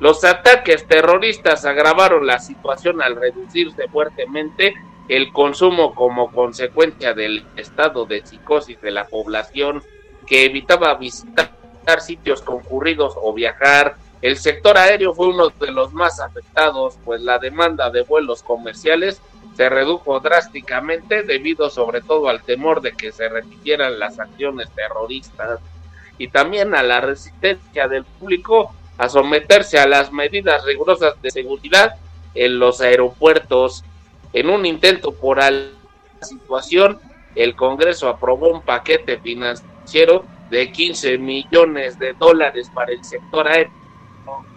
[0.00, 4.74] Los ataques terroristas agravaron la situación al reducirse fuertemente
[5.08, 9.82] el consumo como consecuencia del estado de psicosis de la población
[10.26, 11.50] que evitaba visitar
[12.00, 13.96] sitios concurridos o viajar.
[14.24, 19.20] El sector aéreo fue uno de los más afectados, pues la demanda de vuelos comerciales
[19.54, 25.60] se redujo drásticamente debido sobre todo al temor de que se repitieran las acciones terroristas
[26.16, 31.96] y también a la resistencia del público a someterse a las medidas rigurosas de seguridad
[32.34, 33.84] en los aeropuertos.
[34.32, 35.52] En un intento por la
[36.22, 36.98] situación,
[37.34, 43.83] el Congreso aprobó un paquete financiero de 15 millones de dólares para el sector aéreo,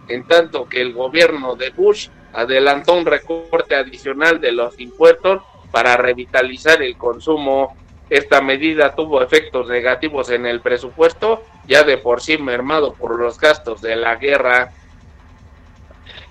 [0.08, 5.98] en tanto que el gobierno de Bush adelantó un recorte adicional de los impuestos para
[5.98, 7.76] revitalizar el consumo.
[8.10, 13.40] Esta medida tuvo efectos negativos en el presupuesto, ya de por sí mermado por los
[13.40, 14.72] gastos de la guerra.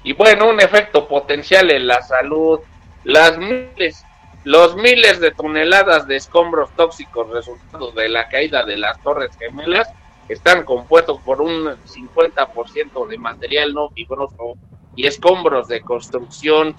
[0.02, 2.60] Y bueno, un efecto potencial en la salud
[3.06, 4.04] las miles,
[4.42, 9.88] los miles de toneladas de escombros tóxicos resultados de la caída de las Torres Gemelas
[10.28, 14.54] están compuestos por un 50% de material no fibroso
[14.94, 16.74] y escombros de construcción,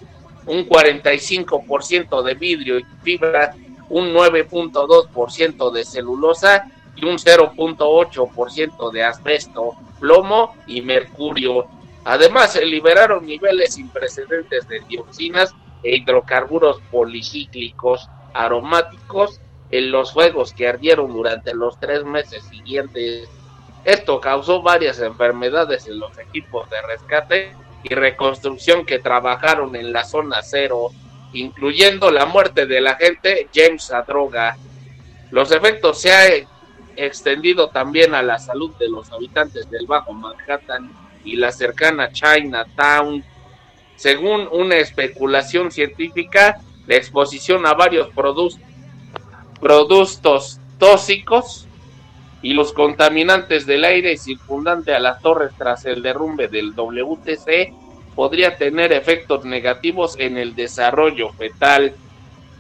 [0.46, 3.56] un 45% de vidrio y fibra,
[3.90, 11.68] un 9.2% de celulosa y un 0.8% de asbesto, plomo y mercurio.
[12.04, 15.54] Además, se liberaron niveles sin precedentes de dioxinas
[15.84, 23.30] e hidrocarburos policíclicos aromáticos en los fuegos que ardieron durante los tres meses siguientes.
[23.84, 30.04] Esto causó varias enfermedades en los equipos de rescate y reconstrucción que trabajaron en la
[30.04, 30.92] zona cero,
[31.34, 34.58] incluyendo la muerte del agente James Adroga.
[35.32, 36.48] Los efectos se han
[36.96, 40.92] extendido también a la salud de los habitantes del Bajo Manhattan
[41.24, 43.24] y la cercana Chinatown,
[43.96, 48.10] según una especulación científica, la exposición a varios
[49.60, 51.67] productos tóxicos
[52.42, 57.74] y los contaminantes del aire circundante a las torres tras el derrumbe del WTC
[58.16, 61.96] podría tener efectos negativos en el desarrollo fetal.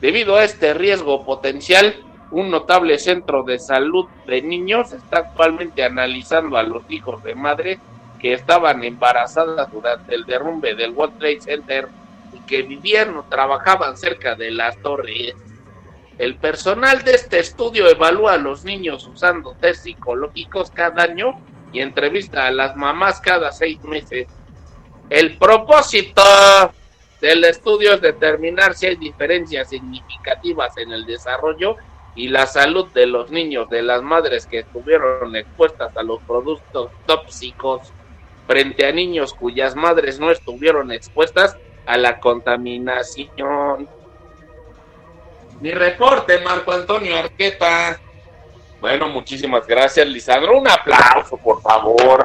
[0.02, 1.95] Debido a este riesgo potencial,
[2.32, 7.80] un notable centro de salud de niños está actualmente analizando a los hijos de madre
[8.20, 11.88] que estaban embarazadas durante el derrumbe del World Trade Center
[12.34, 15.36] y que vivían o trabajaban cerca de las torres.
[16.18, 21.39] El personal de este estudio evalúa a los niños usando test psicológicos cada año
[21.72, 24.27] y entrevista a las mamás cada seis meses.
[25.10, 26.23] El propósito
[27.22, 31.76] del estudio es determinar si hay diferencias significativas en el desarrollo
[32.15, 36.91] y la salud de los niños de las madres que estuvieron expuestas a los productos
[37.06, 37.94] tóxicos
[38.48, 43.88] frente a niños cuyas madres no estuvieron expuestas a la contaminación.
[45.60, 48.00] Mi reporte, Marco Antonio Arqueta.
[48.80, 50.58] Bueno, muchísimas gracias, Lisandro.
[50.60, 52.24] Un aplauso, por favor.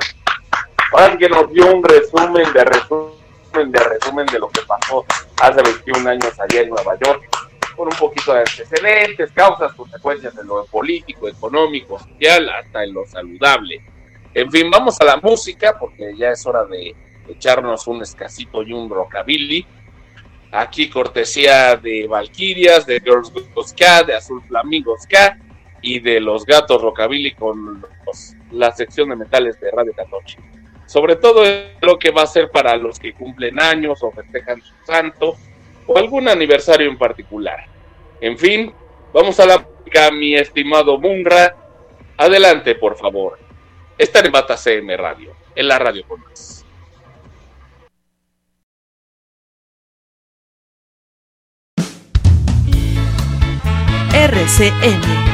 [0.93, 3.23] Alguien nos dio un resumen de resumen
[3.53, 5.05] de resumen de lo que pasó
[5.43, 7.23] hace 21 años allá en Nueva York,
[7.77, 13.07] con un poquito de antecedentes, causas, consecuencias en lo político, económico, social, hasta en lo
[13.07, 13.83] saludable.
[14.35, 16.95] En fin, vamos a la música, porque ya es hora de
[17.29, 19.67] echarnos un escasito y un rockabilly.
[20.53, 23.33] Aquí cortesía de Valkyrias, de Girls
[23.66, 25.39] Ska, de Azul Flamingo Ska
[25.81, 27.85] y de los Gatos Rockabilly con
[28.51, 30.39] la sección de metales de Radio Catoche.
[30.87, 31.43] Sobre todo
[31.81, 35.37] lo que va a ser para los que cumplen años o festejan su santo
[35.87, 37.66] o algún aniversario en particular.
[38.20, 38.73] En fin,
[39.12, 39.66] vamos a la
[40.12, 41.55] mi estimado Munra.
[42.16, 43.39] Adelante, por favor.
[43.99, 46.61] Están en Bata CM Radio, en la radio con.
[54.23, 55.32] RCN.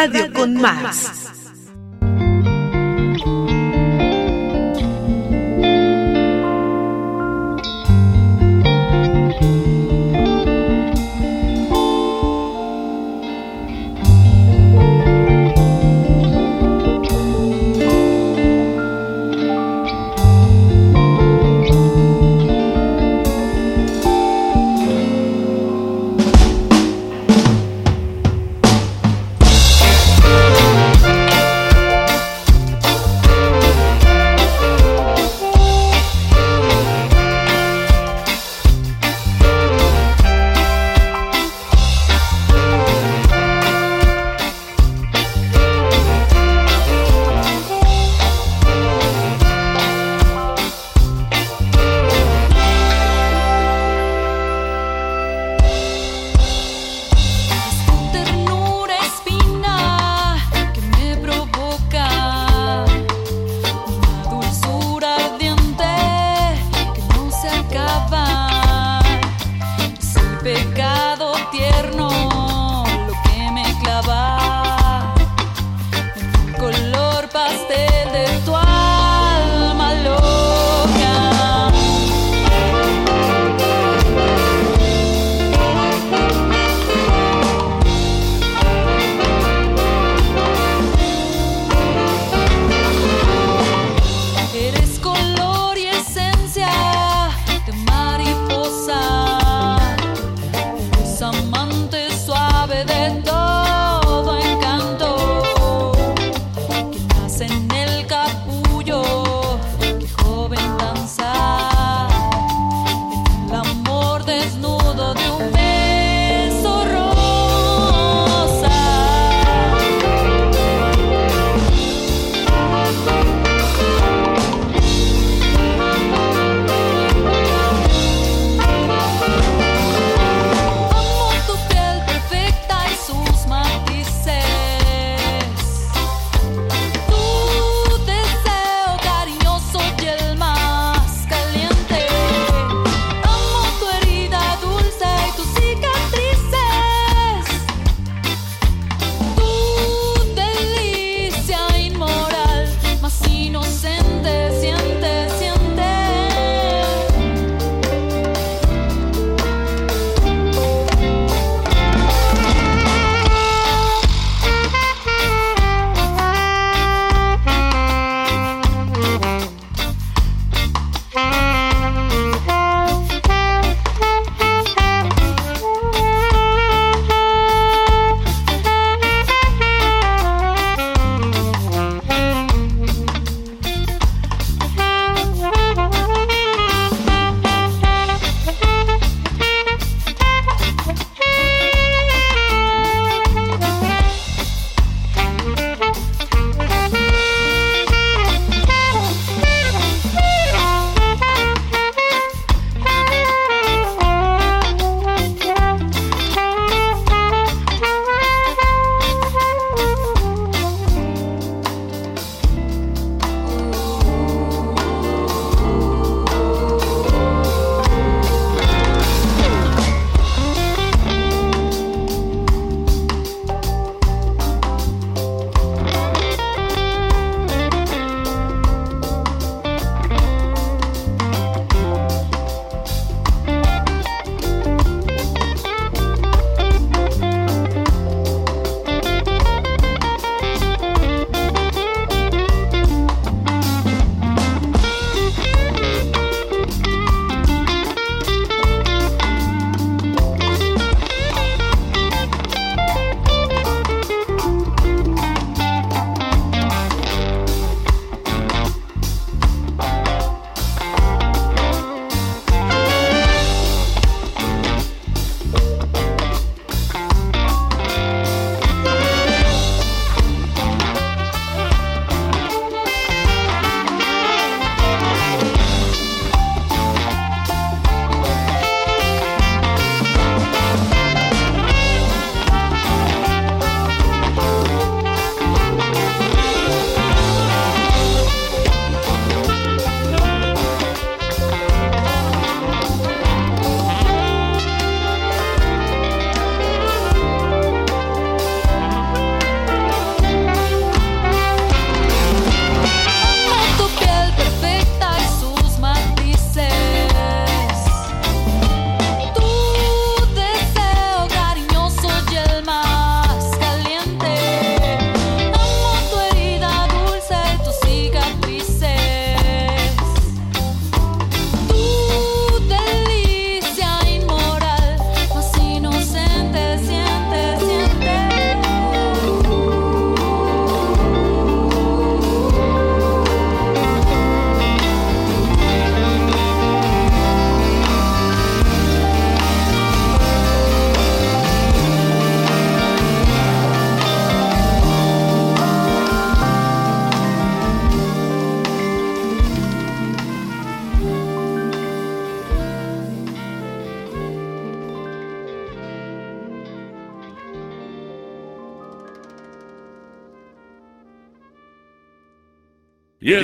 [0.00, 1.19] Radio con más.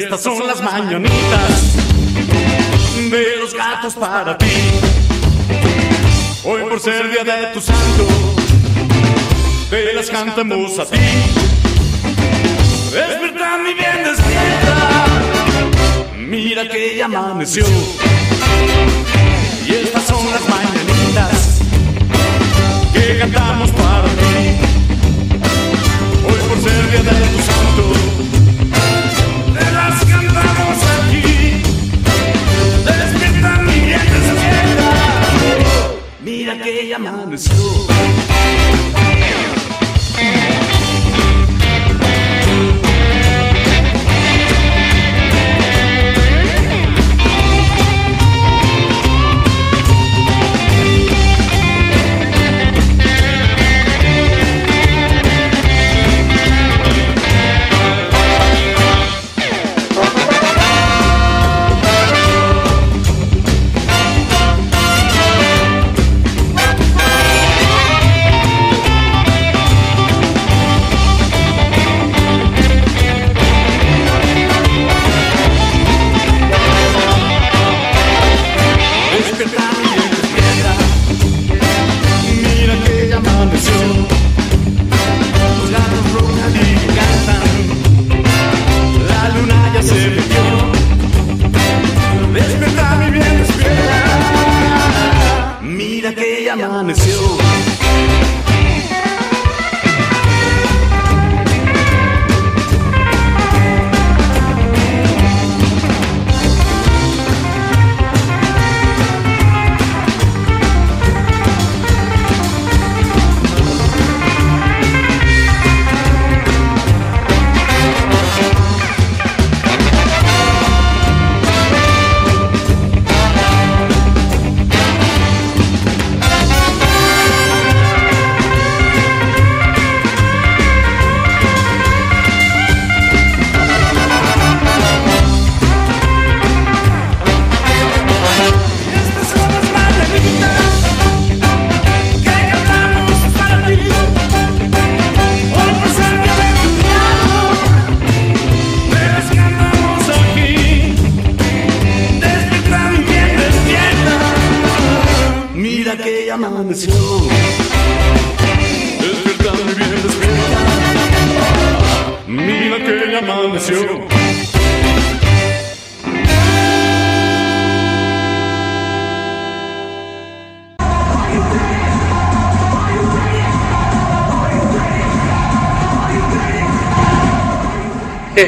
[0.07, 1.75] Estas son las mañanitas
[3.11, 4.47] de los gatos para ti.
[6.45, 8.07] Hoy por ser día de tu santo,
[9.69, 10.99] te las cantamos a ti.
[12.93, 15.07] Despierta mi bien despierta,
[16.17, 17.67] mira que ya amaneció.
[19.67, 21.59] Y estas son las mañanitas
[22.93, 24.55] que cantamos para ti.
[26.29, 28.26] Hoy por ser día de tu santo,
[36.63, 36.99] que ya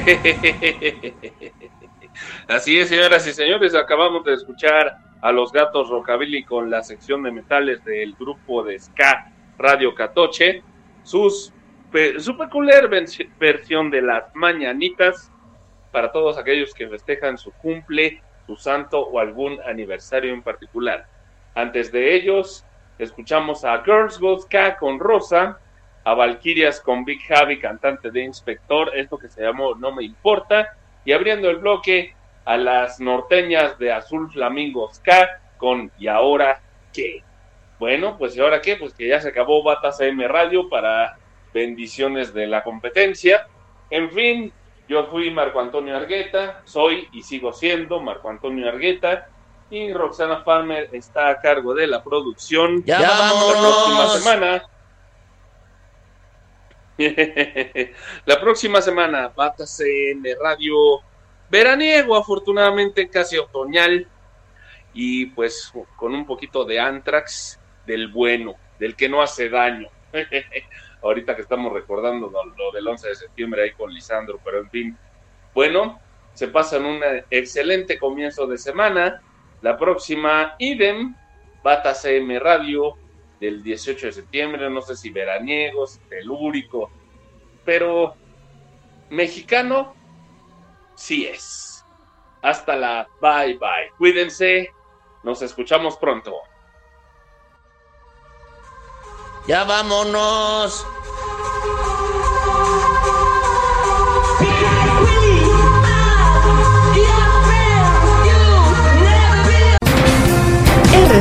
[2.48, 7.22] Así es, señoras y señores, acabamos de escuchar a los gatos Rockabilly con la sección
[7.22, 10.62] de metales del grupo de Ska Radio Catoche,
[11.02, 11.52] sus,
[12.18, 12.88] su peculiar
[13.38, 15.30] versión de las mañanitas
[15.92, 21.06] para todos aquellos que festejan su cumple, su santo o algún aniversario en particular.
[21.54, 22.64] Antes de ellos,
[22.98, 25.58] escuchamos a Girls Go Ska con Rosa,
[26.08, 30.74] a Valkyrias con Big Javi, cantante de Inspector, esto que se llamó No Me Importa,
[31.04, 32.14] y abriendo el bloque
[32.46, 36.62] a las norteñas de Azul Flamingo Ska con ¿Y ahora
[36.94, 37.22] qué?
[37.78, 38.76] Bueno, pues ¿y ahora qué?
[38.76, 41.18] Pues que ya se acabó Batas AM Radio para
[41.52, 43.46] bendiciones de la competencia.
[43.90, 44.50] En fin,
[44.88, 49.28] yo fui Marco Antonio Argueta, soy y sigo siendo Marco Antonio Argueta,
[49.68, 52.82] y Roxana Farmer está a cargo de la producción.
[52.84, 53.30] ¡Ya la
[53.60, 54.62] próxima semana.
[58.26, 61.00] la próxima semana, Batas AM Radio
[61.48, 64.08] veraniego, afortunadamente casi otoñal,
[64.92, 69.88] y pues con un poquito de Antrax del bueno, del que no hace daño.
[71.02, 74.70] Ahorita que estamos recordando lo, lo del 11 de septiembre ahí con Lisandro, pero en
[74.70, 74.98] fin.
[75.54, 76.00] Bueno,
[76.34, 77.00] se pasan un
[77.30, 79.22] excelente comienzo de semana.
[79.62, 81.14] La próxima, idem,
[81.62, 82.96] Bata CM Radio
[83.40, 86.90] del 18 de septiembre, no sé si veraniegos, telúrico,
[87.64, 88.16] pero
[89.10, 89.94] mexicano
[90.94, 91.84] sí es.
[92.42, 93.90] Hasta la bye bye.
[93.96, 94.72] Cuídense,
[95.22, 96.34] nos escuchamos pronto.
[99.46, 100.86] Ya vámonos.